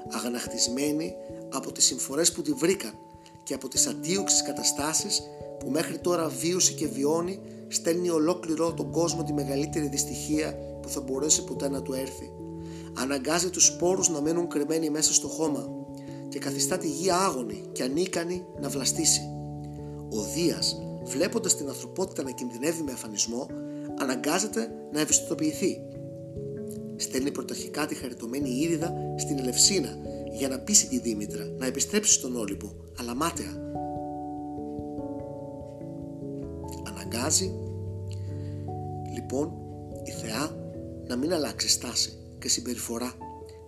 Αγαναχτισμένη 0.09 1.15
από 1.49 1.71
τις 1.71 1.85
συμφορές 1.85 2.31
που 2.31 2.41
τη 2.41 2.51
βρήκαν 2.51 2.93
και 3.43 3.53
από 3.53 3.67
τις 3.67 3.87
αντίοξεις 3.87 4.43
καταστάσεις 4.43 5.21
που 5.59 5.69
μέχρι 5.69 5.97
τώρα 5.97 6.27
βίωσε 6.27 6.73
και 6.73 6.87
βιώνει 6.87 7.39
στέλνει 7.67 8.09
ολόκληρο 8.09 8.73
τον 8.73 8.91
κόσμο 8.91 9.23
τη 9.23 9.33
μεγαλύτερη 9.33 9.87
δυστυχία 9.87 10.57
που 10.81 10.89
θα 10.89 11.01
μπορέσει 11.01 11.43
ποτέ 11.43 11.69
να 11.69 11.81
του 11.81 11.93
έρθει. 11.93 12.31
Αναγκάζει 12.97 13.49
τους 13.49 13.65
σπόρους 13.65 14.09
να 14.09 14.21
μένουν 14.21 14.47
κρεμμένοι 14.47 14.89
μέσα 14.89 15.13
στο 15.13 15.27
χώμα 15.27 15.69
και 16.29 16.39
καθιστά 16.39 16.77
τη 16.77 16.87
γη 16.87 17.11
άγωνη 17.11 17.63
και 17.71 17.83
ανίκανη 17.83 18.45
να 18.61 18.69
βλαστήσει. 18.69 19.21
Ο 20.11 20.21
Δίας, 20.21 20.81
βλέποντας 21.03 21.55
την 21.55 21.67
ανθρωπότητα 21.67 22.23
να 22.23 22.31
κινδυνεύει 22.31 22.81
με 22.81 22.91
αφανισμό, 22.91 23.47
αναγκάζεται 23.99 24.71
να 24.91 24.99
ευαισθητοποιηθεί. 24.99 25.81
Στέλνει 27.01 27.31
πρωταρχικά 27.31 27.85
τη 27.85 27.95
χαριτωμένη 27.95 28.49
Ήριδα 28.49 28.93
στην 29.17 29.39
Ελευσίνα 29.39 29.97
για 30.37 30.47
να 30.47 30.59
πείσει 30.59 30.87
τη 30.87 30.99
Δήμητρα 30.99 31.43
να 31.57 31.65
επιστρέψει 31.65 32.13
στον 32.13 32.35
Όλυμπο, 32.35 32.71
αλλά 32.99 33.15
μάταια. 33.15 33.61
Αναγκάζει 36.87 37.51
λοιπόν 39.13 39.51
η 40.03 40.11
θεά 40.11 40.55
να 41.07 41.15
μην 41.15 41.33
αλλάξει 41.33 41.69
στάση 41.69 42.17
και 42.39 42.49
συμπεριφορά. 42.49 43.13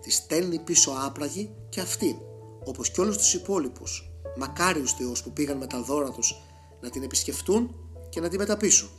Τη 0.01 0.11
στέλνει 0.11 0.59
πίσω 0.59 0.91
άπραγη 1.05 1.49
και 1.69 1.79
αυτήν, 1.79 2.15
όπως 2.63 2.91
και 2.91 3.01
όλους 3.01 3.17
τους 3.17 3.33
υπόλοιπους, 3.33 4.11
μακάριους 4.37 4.93
θεούς 4.93 5.23
που 5.23 5.31
πήγαν 5.31 5.57
με 5.57 5.67
τα 5.67 5.81
δώρα 5.81 6.11
τους 6.11 6.41
να 6.81 6.89
την 6.89 7.03
επισκεφτούν 7.03 7.75
και 8.09 8.19
να 8.19 8.29
την 8.29 8.39
μεταπίσουν. 8.39 8.89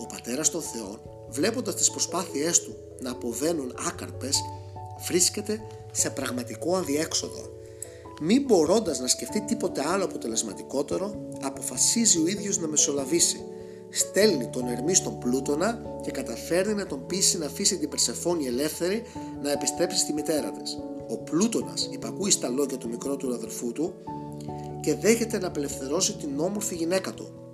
Ο 0.00 0.06
πατέρας 0.06 0.50
των 0.50 0.62
θεών, 0.62 1.00
βλέποντας 1.36 1.74
τις 1.74 1.90
προσπάθειές 1.90 2.60
του 2.60 2.76
να 3.00 3.10
αποβαίνουν 3.10 3.74
άκαρπες, 3.88 4.40
βρίσκεται 5.08 5.60
σε 5.92 6.10
πραγματικό 6.10 6.76
αδιέξοδο. 6.76 7.50
Μην 8.20 8.42
μπορώντας 8.42 9.00
να 9.00 9.06
σκεφτεί 9.06 9.40
τίποτε 9.40 9.82
άλλο 9.86 10.04
αποτελεσματικότερο, 10.04 11.28
αποφασίζει 11.42 12.18
ο 12.18 12.26
ίδιος 12.26 12.58
να 12.58 12.66
μεσολαβήσει. 12.66 13.44
Στέλνει 13.90 14.46
τον 14.46 14.68
Ερμή 14.68 14.94
στον 14.94 15.18
Πλούτονα 15.18 15.82
και 16.02 16.10
καταφέρνει 16.10 16.74
να 16.74 16.86
τον 16.86 17.06
πείσει 17.06 17.38
να 17.38 17.46
αφήσει 17.46 17.78
την 17.78 17.88
Περσεφόνη 17.88 18.46
ελεύθερη 18.46 19.02
να 19.42 19.52
επιστρέψει 19.52 19.98
στη 19.98 20.12
μητέρα 20.12 20.50
της. 20.50 20.78
Ο 21.08 21.16
Πλούτονας 21.16 21.88
υπακούει 21.92 22.30
στα 22.30 22.48
λόγια 22.48 22.76
του 22.76 22.88
μικρότερου 22.88 23.34
αδερφού 23.34 23.72
του 23.72 23.94
και 24.80 24.94
δέχεται 24.94 25.38
να 25.38 25.46
απελευθερώσει 25.46 26.16
την 26.16 26.40
όμορφη 26.40 26.74
γυναίκα 26.74 27.12
του. 27.12 27.45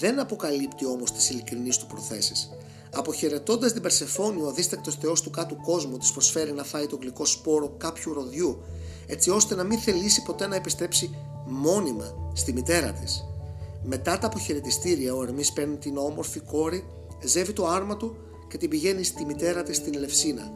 Δεν 0.00 0.18
αποκαλύπτει 0.18 0.86
όμως 0.86 1.12
τις 1.12 1.30
ειλικρινείς 1.30 1.78
του 1.78 1.86
προθέσεις. 1.86 2.50
Αποχαιρετώντας 2.94 3.72
την 3.72 3.82
Περσεφόνη, 3.82 4.42
ο 4.42 4.48
αδίστακτος 4.48 4.94
θεός 4.94 5.22
του 5.22 5.30
κάτω 5.30 5.54
κόσμου 5.54 5.98
της 5.98 6.12
προσφέρει 6.12 6.52
να 6.52 6.64
φάει 6.64 6.86
το 6.86 6.98
γλυκό 7.00 7.24
σπόρο 7.24 7.74
κάποιου 7.76 8.12
ροδιού, 8.12 8.62
έτσι 9.06 9.30
ώστε 9.30 9.54
να 9.54 9.64
μην 9.64 9.78
θελήσει 9.78 10.22
ποτέ 10.22 10.46
να 10.46 10.56
επιστρέψει 10.56 11.14
μόνιμα 11.46 12.30
στη 12.34 12.52
μητέρα 12.52 12.92
της. 12.92 13.24
Μετά 13.84 14.18
τα 14.18 14.26
αποχαιρετιστήρια, 14.26 15.14
ο 15.14 15.22
Ερμής 15.22 15.52
παίρνει 15.52 15.76
την 15.76 15.96
όμορφη 15.96 16.40
κόρη, 16.40 16.84
ζεύει 17.24 17.52
το 17.52 17.66
άρμα 17.66 17.96
του 17.96 18.16
και 18.48 18.58
την 18.58 18.68
πηγαίνει 18.68 19.04
στη 19.04 19.24
μητέρα 19.24 19.62
της 19.62 19.76
στην 19.76 19.94
Ελευσίνα. 19.94 20.52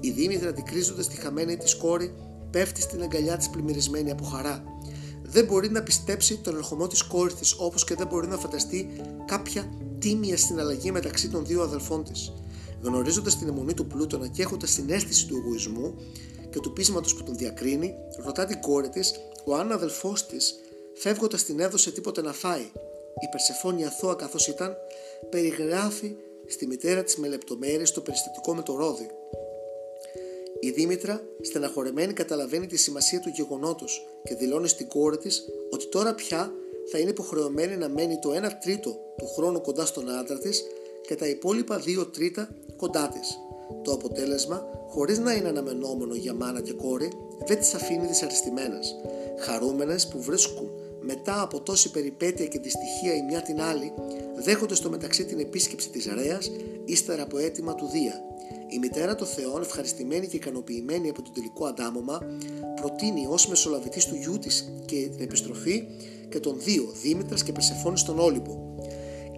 Η 0.00 0.10
Δήμητρα, 0.10 0.48
αντικρίζοντα 0.48 1.04
τη 1.04 1.16
χαμένη 1.16 1.56
της 1.56 1.74
κόρη, 1.74 2.14
πέφτει 2.50 2.80
στην 2.80 3.02
αγκαλιά 3.02 3.36
της 3.36 3.48
πλημμυρισμένη 3.48 4.10
από 4.10 4.24
χαρά. 4.24 4.64
Δεν 5.32 5.44
μπορεί 5.44 5.70
να 5.70 5.82
πιστέψει 5.82 6.36
τον 6.36 6.56
ερχομό 6.56 6.86
της 6.86 7.02
κόρη 7.02 7.32
τη, 7.32 7.50
όπως 7.58 7.84
και 7.84 7.94
δεν 7.94 8.06
μπορεί 8.06 8.26
να 8.26 8.36
φανταστεί 8.36 8.90
κάποια 9.24 9.72
τίμια 9.98 10.36
στην 10.36 10.60
αλλαγή 10.60 10.90
μεταξύ 10.90 11.28
των 11.28 11.46
δύο 11.46 11.62
αδελφών 11.62 12.04
της. 12.04 12.32
Γνωρίζοντας 12.82 13.38
την 13.38 13.48
αιμονή 13.48 13.74
του 13.74 13.86
Πλούτονα 13.86 14.26
και 14.26 14.42
έχοντας 14.42 14.74
την 14.74 14.90
αίσθηση 14.90 15.26
του 15.26 15.36
εγωισμού 15.36 15.94
και 16.50 16.60
του 16.60 16.72
πείσματος 16.72 17.14
που 17.14 17.22
τον 17.22 17.36
διακρίνει, 17.36 17.94
ρωτά 18.24 18.44
την 18.44 18.60
κόρη 18.60 18.88
της 18.88 19.14
ο 19.44 19.54
αν 19.54 19.72
αδελφός 19.72 20.26
της, 20.26 20.54
φεύγοντας 20.94 21.44
την 21.44 21.60
έδωσε 21.60 21.90
τίποτε 21.90 22.22
να 22.22 22.32
φάει; 22.32 22.70
Η 23.20 23.28
Περσεφόνη 23.30 23.84
αθώα 23.84 24.14
καθώς 24.14 24.46
ήταν, 24.46 24.76
περιγράφει 25.30 26.14
στη 26.46 26.66
μητέρα 26.66 27.02
της 27.02 27.16
με 27.16 27.28
λεπτομέρειες 27.28 27.90
το 27.90 28.00
περιστατικό 28.00 28.54
με 28.54 28.62
το 28.62 28.76
ρόδι. 28.76 29.06
Η 30.64 30.70
Δήμητρα, 30.70 31.22
στεναχωρεμένη, 31.40 32.12
καταλαβαίνει 32.12 32.66
τη 32.66 32.76
σημασία 32.76 33.20
του 33.20 33.28
γεγονότος 33.28 34.06
και 34.24 34.34
δηλώνει 34.34 34.68
στην 34.68 34.88
κόρη 34.88 35.16
της 35.16 35.44
ότι 35.70 35.88
τώρα 35.88 36.14
πια 36.14 36.52
θα 36.90 36.98
είναι 36.98 37.10
υποχρεωμένη 37.10 37.76
να 37.76 37.88
μένει 37.88 38.18
το 38.18 38.30
1 38.30 38.48
τρίτο 38.60 38.96
του 39.16 39.26
χρόνου 39.26 39.60
κοντά 39.60 39.86
στον 39.86 40.10
άντρα 40.10 40.38
της 40.38 40.62
και 41.06 41.14
τα 41.14 41.26
υπόλοιπα 41.26 41.82
2 41.86 42.12
τρίτα 42.12 42.54
κοντά 42.76 43.08
της. 43.08 43.38
Το 43.84 43.92
αποτέλεσμα, 43.92 44.66
χωρίς 44.88 45.18
να 45.18 45.32
είναι 45.32 45.48
αναμενόμενο 45.48 46.14
για 46.14 46.34
μάνα 46.34 46.60
και 46.60 46.72
κόρη, 46.72 47.12
δεν 47.46 47.58
τις 47.58 47.74
αφήνει 47.74 48.06
δυσαρεστημένες. 48.06 48.94
Χαρούμενες 49.38 50.08
που 50.08 50.22
βρίσκουν 50.22 50.70
μετά 51.02 51.42
από 51.42 51.60
τόση 51.60 51.90
περιπέτεια 51.90 52.46
και 52.46 52.58
δυστυχία 52.58 53.14
η 53.16 53.22
μια 53.22 53.42
την 53.42 53.60
άλλη, 53.60 53.92
δέχονται 54.44 54.74
στο 54.74 54.90
μεταξύ 54.90 55.24
την 55.24 55.38
επίσκεψη 55.38 55.90
της 55.90 56.06
Ρέας 56.06 56.50
ύστερα 56.84 57.22
από 57.22 57.38
αίτημα 57.38 57.74
του 57.74 57.86
Δία. 57.86 58.14
Η 58.68 58.78
μητέρα 58.78 59.14
των 59.14 59.26
Θεών, 59.26 59.62
ευχαριστημένη 59.62 60.26
και 60.26 60.36
ικανοποιημένη 60.36 61.08
από 61.08 61.22
το 61.22 61.30
τελικό 61.30 61.66
αντάμωμα, 61.66 62.20
προτείνει 62.80 63.26
ως 63.28 63.46
μεσολαβητής 63.46 64.06
του 64.06 64.14
γιού 64.14 64.38
της 64.38 64.72
και 64.84 65.08
την 65.16 65.24
επιστροφή 65.24 65.84
και 66.28 66.40
των 66.40 66.60
δύο, 66.60 66.92
Δήμητρας 67.02 67.42
και 67.42 67.52
Περσεφόνη 67.52 67.98
στον 67.98 68.18
Όλυμπο. 68.18 68.58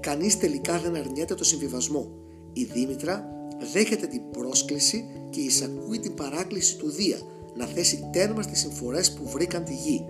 Κανείς 0.00 0.38
τελικά 0.38 0.78
δεν 0.78 0.96
αρνιέται 0.96 1.34
το 1.34 1.44
συμβιβασμό. 1.44 2.10
Η 2.52 2.64
Δήμητρα 2.64 3.28
δέχεται 3.72 4.06
την 4.06 4.30
πρόσκληση 4.30 5.04
και 5.30 5.40
εισακούει 5.40 5.98
την 5.98 6.14
παράκληση 6.14 6.76
του 6.76 6.90
Δία 6.90 7.18
να 7.56 7.66
θέσει 7.66 8.08
τέρμα 8.12 8.42
στις 8.42 8.58
συμφορές 8.60 9.12
που 9.12 9.28
βρήκαν 9.28 9.64
τη 9.64 9.74
γη. 9.74 10.04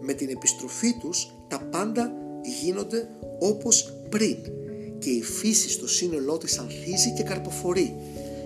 Με 0.00 0.12
την 0.12 0.28
επιστροφή 0.28 0.98
τους 1.00 1.34
τα 1.48 1.58
πάντα 1.70 2.12
γίνονται 2.62 3.08
όπως 3.38 3.92
πριν 4.08 4.36
και 4.98 5.10
η 5.10 5.22
φύση 5.22 5.70
στο 5.70 5.88
σύνολό 5.88 6.38
της 6.38 6.58
ανθίζει 6.58 7.12
και 7.16 7.22
καρποφορεί. 7.22 7.94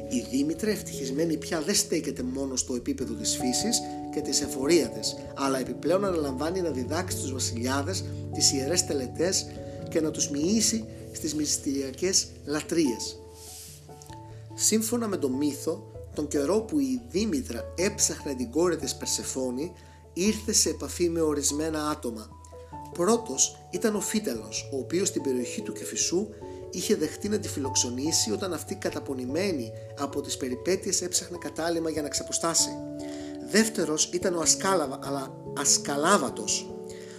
Η 0.09 0.27
Δήμητρα 0.31 0.71
ευτυχισμένη 0.71 1.37
πια 1.37 1.61
δεν 1.61 1.75
στέκεται 1.75 2.23
μόνο 2.23 2.57
στο 2.57 2.75
επίπεδο 2.75 3.15
της 3.15 3.37
φύσης 3.37 3.81
και 4.15 4.21
της 4.21 4.41
εφορία 4.41 4.89
της, 4.89 5.17
αλλά 5.35 5.59
επιπλέον 5.59 6.05
αναλαμβάνει 6.05 6.61
να 6.61 6.71
διδάξει 6.71 7.17
τους 7.17 7.33
βασιλιάδες 7.33 8.05
τις 8.35 8.53
ιερές 8.53 8.87
τελετές 8.87 9.47
και 9.89 10.01
να 10.01 10.11
τους 10.11 10.31
μοιήσει 10.31 10.85
στις 11.13 11.35
μυστηριακές 11.35 12.27
λατρείες. 12.45 13.17
Σύμφωνα 14.55 15.09
με 15.09 15.17
τον 15.17 15.33
μύθο, 15.33 15.93
τον 16.15 16.29
καιρό 16.29 16.61
που 16.61 16.79
η 16.79 17.01
Δήμητρα 17.11 17.73
έψαχνε 17.77 18.35
την 18.35 18.51
κόρη 18.51 18.77
της 18.77 18.95
Περσεφόνη, 18.95 19.73
ήρθε 20.13 20.53
σε 20.53 20.69
επαφή 20.69 21.09
με 21.09 21.21
ορισμένα 21.21 21.89
άτομα. 21.89 22.29
Πρώτος 22.93 23.67
ήταν 23.71 23.97
ο 23.97 24.01
Φίτελος, 24.01 24.69
ο 24.73 24.77
οποίος 24.77 25.09
στην 25.09 25.23
περιοχή 25.23 25.61
του 25.61 25.73
Κεφισού 25.73 26.29
είχε 26.71 26.95
δεχτεί 26.97 27.29
να 27.29 27.39
τη 27.39 27.49
φιλοξενήσει 27.49 28.33
όταν 28.33 28.53
αυτή 28.53 28.75
καταπονημένη 28.75 29.73
από 29.99 30.21
τις 30.21 30.37
περιπέτειες 30.37 31.03
έψαχνε 31.03 31.37
κατάλημα 31.41 31.91
για 31.91 32.03
να 32.03 32.09
ξαποστάσει. 32.09 32.71
Δεύτερος 33.51 34.11
ήταν 34.13 34.37
ο 34.37 34.41
Ασκάλαβα, 34.41 34.99
αλλά 35.03 35.35
Ασκαλάβατος, 35.57 36.75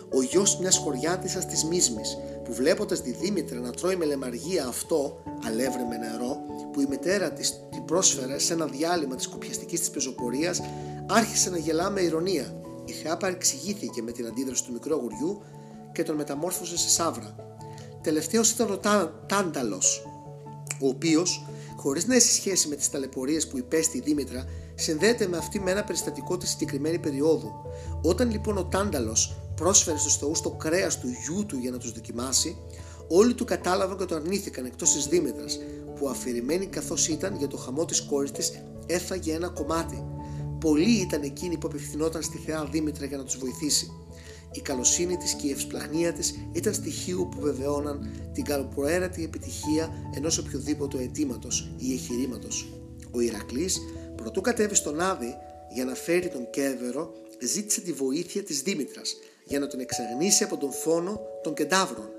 ο 0.10 0.21
γιος 0.21 0.60
μιας 0.60 0.77
χωριάτισσας 0.77 1.45
της 1.45 1.63
Μίσμης, 1.63 2.17
που 2.43 2.53
βλέποντας 2.53 3.01
τη 3.01 3.12
Δήμητρα 3.12 3.60
να 3.60 3.71
τρώει 3.71 3.95
με 3.95 4.06
λεμαργία 4.06 4.65
αυτό, 4.65 5.23
αλεύρι 5.45 5.84
με 5.84 5.97
νερό, 5.97 6.38
που 6.71 6.82
η 6.82 6.86
μητέρα 6.89 7.32
της 7.32 7.53
την 7.71 7.86
πρόσφερε 7.86 8.39
σε 8.39 8.53
ένα 8.53 8.65
διάλειμμα 8.65 9.15
της 9.15 9.27
κοπιαστικής 9.27 9.79
της 9.79 9.89
πεζοπορίας, 9.89 10.62
άρχισε 11.10 11.49
να 11.49 11.58
γελά 11.58 11.89
με 11.89 12.01
ηρωνία. 12.01 12.62
Η 12.85 12.91
θεά 12.91 13.17
παρεξηγήθηκε 13.17 14.01
με 14.01 14.11
την 14.11 14.25
αντίδραση 14.25 14.63
του 14.63 14.71
μικρού 14.71 14.93
αγουριού 14.93 15.41
και 15.91 16.03
τον 16.03 16.15
μεταμόρφωσε 16.15 16.77
σε 16.77 16.89
σαύρα. 16.89 17.35
Τελευταίος 18.01 18.51
ήταν 18.51 18.71
ο 18.71 18.79
Τάνταλος, 19.25 20.05
ο 20.81 20.87
οποίος, 20.87 21.45
χωρίς 21.75 22.07
να 22.07 22.15
έχει 22.15 22.27
σχέση 22.27 22.67
με 22.67 22.75
τις 22.75 22.89
ταλαιπωρίες 22.89 23.47
που 23.47 23.57
υπέστη 23.57 23.97
η 23.97 24.01
Δήμητρα, 24.01 24.45
συνδέεται 24.75 25.27
με 25.27 25.37
αυτή 25.37 25.59
με 25.59 25.71
ένα 25.71 25.83
περιστατικό 25.83 26.37
της 26.37 26.49
συγκεκριμένη 26.49 26.99
περίοδου. 26.99 27.51
Όταν 28.01 28.31
λοιπόν 28.31 28.57
ο 28.57 28.65
Τάνταλος 28.65 29.35
πρόσφερε 29.55 29.97
στους 29.97 30.17
θεούς 30.17 30.41
το 30.41 30.49
κρέας 30.49 30.99
του 30.99 31.07
γιού 31.07 31.45
του 31.45 31.57
για 31.57 31.71
να 31.71 31.77
τους 31.77 31.91
δοκιμάσει, 31.91 32.57
όλοι 33.07 33.33
του 33.33 33.45
κατάλαβαν 33.45 33.97
και 33.97 34.05
το 34.05 34.15
αρνήθηκαν 34.15 34.65
εκτός 34.65 34.93
της 34.93 35.05
Δήμητρας, 35.05 35.59
που 35.95 36.09
αφηρημένη 36.09 36.65
καθώς 36.65 37.07
ήταν 37.07 37.35
για 37.35 37.47
το 37.47 37.57
χαμό 37.57 37.85
της 37.85 38.01
κόρης 38.01 38.31
της 38.31 38.63
έφαγε 38.85 39.33
ένα 39.33 39.49
κομμάτι. 39.49 40.05
Πολλοί 40.63 41.02
ήταν 41.02 41.21
εκείνοι 41.21 41.58
που 41.58 41.67
απευθυνόταν 41.67 42.21
στη 42.21 42.38
θεά 42.38 42.65
Δήμητρα 42.65 43.06
για 43.06 43.17
να 43.17 43.23
τους 43.23 43.38
βοηθήσει. 43.38 43.91
Η 44.52 44.60
καλοσύνη 44.60 45.17
της 45.17 45.34
και 45.34 45.47
η 45.47 45.52
ευσπλαχνία 45.52 46.13
της 46.13 46.34
ήταν 46.52 46.73
στοιχείο 46.73 47.26
που 47.26 47.39
βεβαιώναν 47.41 48.12
την 48.34 48.43
καλοπροαίρατη 48.43 49.23
επιτυχία 49.23 50.12
ενός 50.15 50.38
οποιοδήποτε 50.38 51.02
αιτήματος 51.02 51.71
ή 51.78 51.91
εγχειρήματο. 51.91 52.47
Ο 53.12 53.19
Ηρακλής, 53.19 53.80
προτού 54.15 54.41
κατέβει 54.41 54.76
στον 54.76 55.02
Άδη 55.02 55.36
για 55.73 55.86
να 55.86 55.95
φέρει 55.95 56.30
τον 56.30 56.49
Κέρβερο, 56.49 57.13
ζήτησε 57.41 57.82
τη 57.82 57.91
βοήθεια 57.91 58.43
της 58.43 58.62
Δήμητρας 58.62 59.15
για 59.45 59.60
να 59.60 59.67
τον 59.67 59.80
εξαγνίσει 59.80 60.43
από 60.43 60.58
τον 60.58 60.71
φόνο 60.71 61.21
των 61.43 61.54
κεντάβρων. 61.54 62.10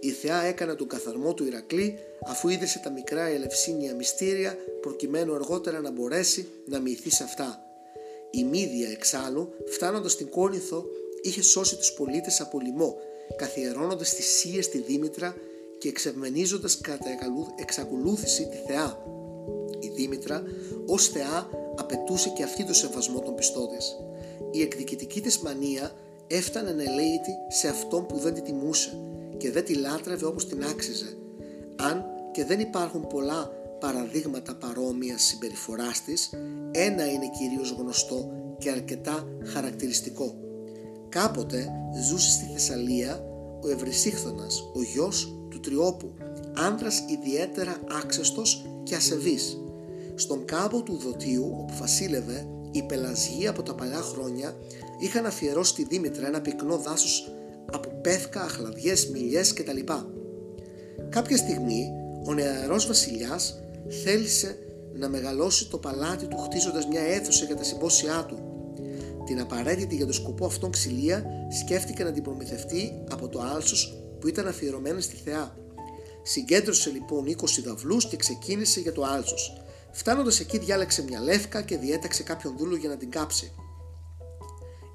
Η 0.00 0.10
θεά 0.10 0.42
έκανε 0.42 0.74
τον 0.74 0.88
καθαρμό 0.88 1.34
του 1.34 1.44
Ηρακλή 1.44 1.98
αφού 2.26 2.48
είδησε 2.48 2.80
τα 2.84 2.90
μικρά 2.90 3.26
ελευσίνια 3.26 3.94
μυστήρια 3.94 4.56
προκειμένου 4.80 5.34
αργότερα 5.34 5.80
να 5.80 5.90
μπορέσει 5.90 6.48
να 6.66 6.78
μυηθεί 6.78 7.10
σε 7.10 7.22
αυτά. 7.22 7.64
Η 8.30 8.44
Μύδια 8.44 8.90
εξάλλου 8.90 9.48
φτάνοντας 9.66 10.12
στην 10.12 10.28
Κόρινθο 10.28 10.84
είχε 11.22 11.42
σώσει 11.42 11.76
τους 11.76 11.92
πολίτες 11.92 12.40
από 12.40 12.60
λοιμό, 12.60 12.96
καθιερώνοντας 13.36 14.12
θυσίες 14.12 14.64
στη 14.64 14.78
Δήμητρα 14.78 15.36
και 15.78 15.88
εξευμενίζοντας 15.88 16.80
κατά 16.80 17.08
εξακολούθηση 17.56 18.48
τη 18.48 18.56
θεά. 18.56 19.04
Η 19.78 19.88
Δήμητρα 19.88 20.42
ως 20.86 21.08
θεά 21.08 21.50
απαιτούσε 21.76 22.28
και 22.28 22.42
αυτή 22.42 22.64
το 22.64 22.74
σεβασμό 22.74 23.20
των 23.20 23.34
πιστώτες. 23.34 23.96
Η 24.50 24.62
εκδικητική 24.62 25.20
της 25.20 25.38
μανία 25.38 25.92
έφτανε 26.26 26.70
ελέητη 26.70 27.34
σε 27.48 27.68
αυτόν 27.68 28.06
που 28.06 28.16
δεν 28.16 28.34
τη 28.34 28.40
τιμούσε 28.40 28.98
και 29.36 29.50
δεν 29.50 29.64
τη 29.64 29.74
λάτρευε 29.74 30.26
όπως 30.26 30.46
την 30.46 30.64
άξιζε. 30.64 31.16
Αν 31.76 32.04
και 32.32 32.44
δεν 32.44 32.60
υπάρχουν 32.60 33.06
πολλά 33.06 33.59
παραδείγματα 33.80 34.54
παρόμοιας 34.54 35.22
συμπεριφοράς 35.22 36.02
της, 36.02 36.30
ένα 36.70 37.10
είναι 37.10 37.30
κυρίως 37.38 37.70
γνωστό 37.78 38.30
και 38.58 38.70
αρκετά 38.70 39.28
χαρακτηριστικό. 39.44 40.34
Κάποτε 41.08 41.68
ζούσε 42.08 42.30
στη 42.30 42.44
Θεσσαλία 42.52 43.24
ο 43.62 43.68
Ευρυσίχθωνας, 43.68 44.70
ο 44.74 44.82
γιος 44.82 45.34
του 45.50 45.60
Τριόπου, 45.60 46.14
άντρας 46.56 47.04
ιδιαίτερα 47.08 47.76
άξεστος 48.02 48.66
και 48.82 48.94
ασεβής. 48.94 49.58
Στον 50.14 50.44
κάμπο 50.44 50.82
του 50.82 50.96
Δοτίου, 50.96 51.56
όπου 51.60 51.74
βασίλευε, 51.78 52.46
οι 52.70 52.82
πελασγοί 52.82 53.46
από 53.46 53.62
τα 53.62 53.74
παλιά 53.74 54.00
χρόνια 54.00 54.56
είχαν 54.98 55.26
αφιερώσει 55.26 55.70
στη 55.70 55.84
Δήμητρα 55.84 56.26
ένα 56.26 56.40
πυκνό 56.40 56.76
δάσος 56.76 57.32
από 57.72 57.90
πεύκα, 58.02 58.40
αχλαδιές, 58.40 59.08
μιλιές 59.10 59.52
κτλ. 59.52 59.78
Κάποια 61.08 61.36
στιγμή 61.36 61.92
ο 62.26 62.34
νεαρός 62.34 62.86
βασιλιάς 62.86 63.60
θέλησε 63.88 64.58
να 64.94 65.08
μεγαλώσει 65.08 65.68
το 65.68 65.78
παλάτι 65.78 66.26
του 66.26 66.36
χτίζοντας 66.36 66.86
μια 66.86 67.00
αίθουσα 67.00 67.44
για 67.44 67.56
τα 67.56 67.64
συμπόσια 67.64 68.24
του. 68.28 68.38
Την 69.26 69.40
απαραίτητη 69.40 69.96
για 69.96 70.06
το 70.06 70.12
σκοπό 70.12 70.46
αυτόν 70.46 70.70
ξυλία 70.70 71.24
σκέφτηκε 71.60 72.04
να 72.04 72.12
την 72.12 72.22
προμηθευτεί 72.22 73.04
από 73.10 73.28
το 73.28 73.40
άλσος 73.40 74.02
που 74.20 74.28
ήταν 74.28 74.48
αφιερωμένο 74.48 75.00
στη 75.00 75.16
θεά. 75.24 75.56
Συγκέντρωσε 76.22 76.90
λοιπόν 76.90 77.24
20 77.26 77.32
δαυλούς 77.64 78.08
και 78.08 78.16
ξεκίνησε 78.16 78.80
για 78.80 78.92
το 78.92 79.02
άλσος. 79.02 79.62
Φτάνοντας 79.92 80.40
εκεί 80.40 80.58
διάλεξε 80.58 81.02
μια 81.02 81.20
λεύκα 81.20 81.62
και 81.62 81.78
διέταξε 81.78 82.22
κάποιον 82.22 82.56
δούλο 82.56 82.76
για 82.76 82.88
να 82.88 82.96
την 82.96 83.10
κάψει. 83.10 83.52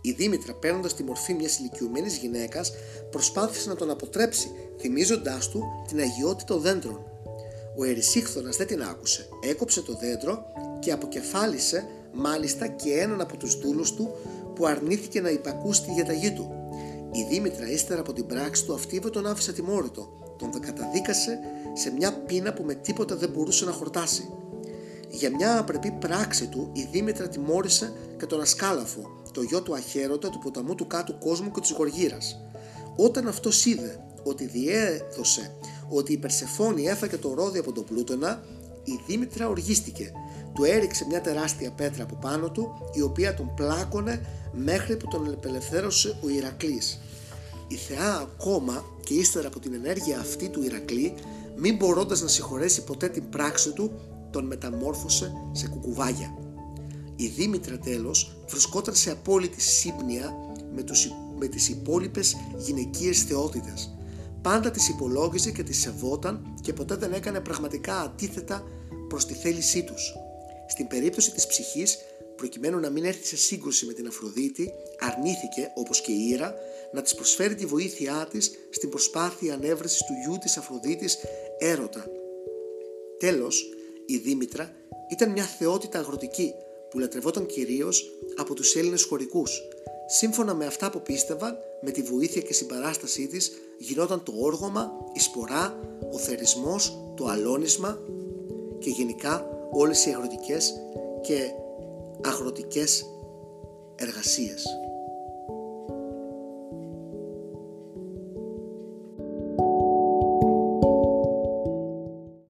Η 0.01 0.11
Δήμητρα, 0.11 0.53
παίρνοντας 0.53 0.93
τη 0.95 1.03
μορφή 1.03 1.33
μιας 1.33 1.57
ηλικιωμένης 1.57 2.17
γυναίκας, 2.17 2.71
προσπάθησε 3.11 3.69
να 3.69 3.75
τον 3.75 3.89
αποτρέψει, 3.89 4.51
θυμίζοντάς 4.79 5.49
του 5.49 5.63
την 5.87 5.99
αγιότητα 5.99 6.53
των 6.53 6.61
δέντρων. 6.61 7.14
Ο 7.77 7.83
Ερησίχθονα 7.83 8.49
δεν 8.49 8.67
την 8.67 8.83
άκουσε, 8.83 9.27
έκοψε 9.41 9.81
το 9.81 9.93
δέντρο 9.93 10.45
και 10.79 10.91
αποκεφάλισε 10.91 11.85
μάλιστα 12.13 12.67
και 12.67 12.93
έναν 12.93 13.21
από 13.21 13.37
τους 13.37 13.59
δούλους 13.59 13.93
του 13.93 14.09
που 14.55 14.65
αρνήθηκε 14.65 15.21
να 15.21 15.29
υπακούσει 15.29 15.83
τη 15.83 15.91
διαταγή 15.93 16.31
του. 16.31 16.51
Η 17.11 17.25
Δήμητρα 17.29 17.69
ύστερα 17.69 17.99
από 17.99 18.13
την 18.13 18.25
πράξη 18.25 18.65
του 18.65 18.73
αυτή 18.73 18.99
τον 18.99 19.27
άφησε 19.27 19.53
τιμόρυτο, 19.53 20.35
τον 20.37 20.59
καταδίκασε 20.59 21.39
σε 21.73 21.91
μια 21.91 22.13
πείνα 22.13 22.53
που 22.53 22.63
με 22.63 22.73
τίποτα 22.73 23.15
δεν 23.15 23.29
μπορούσε 23.29 23.65
να 23.65 23.71
χορτάσει. 23.71 24.29
Για 25.09 25.29
μια 25.29 25.59
απρεπή 25.59 25.91
πράξη 25.91 26.47
του 26.47 26.69
η 26.73 26.87
Δήμητρα 26.91 27.27
τιμώρησε 27.27 27.93
και 28.19 28.25
τον 28.25 28.41
Ασκάλαφο, 28.41 29.21
το 29.31 29.41
γιο 29.41 29.61
του 29.61 29.73
Αχαίροντα 29.73 30.29
του 30.29 30.39
ποταμού 30.39 30.75
του 30.75 30.87
κάτω 30.87 31.13
κόσμου 31.13 31.51
και 31.51 31.59
της 31.59 31.71
Γοργύρας. 31.71 32.39
Όταν 32.95 33.27
αυτός 33.27 33.65
είδε 33.65 34.05
ότι 34.23 34.45
διέδωσε 34.45 35.55
ότι 35.89 36.13
η 36.13 36.17
Περσεφόνη 36.17 36.85
έφαγε 36.85 37.17
το 37.17 37.33
ρόδι 37.33 37.59
από 37.59 37.71
τον 37.71 37.85
Πλούτονα, 37.85 38.43
η 38.83 38.99
Δήμητρα 39.07 39.49
οργίστηκε. 39.49 40.11
Του 40.53 40.63
έριξε 40.63 41.05
μια 41.05 41.21
τεράστια 41.21 41.71
πέτρα 41.71 42.03
από 42.03 42.17
πάνω 42.21 42.49
του, 42.49 42.71
η 42.93 43.01
οποία 43.01 43.33
τον 43.33 43.53
πλάκωνε 43.55 44.25
μέχρι 44.51 44.97
που 44.97 45.07
τον 45.07 45.33
απελευθέρωσε 45.33 46.19
ο 46.23 46.29
Ηρακλής. 46.29 46.99
Η 47.67 47.75
θεά 47.75 48.15
ακόμα 48.15 48.83
και 49.03 49.13
ύστερα 49.13 49.47
από 49.47 49.59
την 49.59 49.73
ενέργεια 49.73 50.19
αυτή 50.19 50.49
του 50.49 50.63
Ηρακλή, 50.63 51.13
μην 51.55 51.75
μπορώντας 51.75 52.21
να 52.21 52.27
συγχωρέσει 52.27 52.83
ποτέ 52.83 53.07
την 53.07 53.29
πράξη 53.29 53.71
του, 53.71 53.91
τον 54.31 54.45
μεταμόρφωσε 54.45 55.33
σε 55.51 55.67
κουκουβάγια. 55.67 56.37
Η 57.15 57.27
Δήμητρα 57.27 57.77
τέλος 57.77 58.35
βρισκόταν 58.47 58.95
σε 58.95 59.11
απόλυτη 59.11 59.61
σύμπνοια 59.61 60.35
με, 60.75 60.83
τους, 60.83 61.11
με 61.39 61.47
τις 61.47 61.69
υπόλοιπες 61.69 62.35
γυναικείες 62.57 63.21
θεότητες. 63.21 63.94
Πάντα 64.45 64.71
τις 64.71 64.89
υπολόγιζε 64.89 65.51
και 65.51 65.63
τις 65.63 65.79
σεβόταν 65.79 66.55
και 66.61 66.73
ποτέ 66.73 66.95
δεν 66.95 67.13
έκανε 67.13 67.39
πραγματικά 67.39 67.99
αντίθετα 67.99 68.63
προς 69.07 69.25
τη 69.25 69.33
θέλησή 69.33 69.83
τους. 69.83 70.13
Στην 70.67 70.87
περίπτωση 70.87 71.31
της 71.31 71.47
ψυχής, 71.47 71.97
προκειμένου 72.35 72.79
να 72.79 72.89
μην 72.89 73.05
έρθει 73.05 73.25
σε 73.25 73.37
σύγκρουση 73.37 73.85
με 73.85 73.93
την 73.93 74.07
Αφροδίτη, 74.07 74.73
αρνήθηκε, 74.99 75.71
όπως 75.75 76.01
και 76.01 76.11
η 76.11 76.29
Ήρα, 76.29 76.55
να 76.93 77.01
της 77.01 77.15
προσφέρει 77.15 77.55
τη 77.55 77.65
βοήθειά 77.65 78.27
της 78.31 78.51
στην 78.69 78.89
προσπάθεια 78.89 79.53
ανέβρεσης 79.53 80.03
του 80.03 80.13
γιού 80.25 80.37
της 80.37 80.57
Αφροδίτης 80.57 81.17
Έρωτα. 81.57 82.05
Τέλος, 83.19 83.69
η 84.05 84.17
Δήμητρα 84.17 84.75
ήταν 85.11 85.31
μια 85.31 85.43
θεότητα 85.43 85.99
αγροτική 85.99 86.53
που 86.89 86.99
λατρευόταν 86.99 87.45
κυρίως 87.45 88.11
από 88.35 88.53
τους 88.53 88.75
Έλληνες 88.75 89.03
χωρικούς. 89.03 89.61
Σύμφωνα 90.05 90.53
με 90.53 90.65
αυτά 90.65 90.89
που 90.89 91.01
πίστευαν, 91.01 91.57
με 91.81 91.91
τη 91.91 92.01
βοήθεια 92.01 92.41
και 92.41 92.53
συμπαράστασή 92.53 93.27
της 93.27 93.51
γινόταν 93.77 94.23
το 94.23 94.33
όργωμα, 94.39 94.91
η 95.13 95.19
σπορά, 95.19 95.79
ο 96.13 96.17
θερισμός, 96.17 96.97
το 97.15 97.25
αλώνισμα 97.25 97.99
και 98.79 98.89
γενικά 98.89 99.47
όλες 99.71 100.05
οι 100.05 100.09
αγροτικές 100.09 100.73
και 101.21 101.51
αγροτικές 102.21 103.05
εργασίες. 103.95 104.65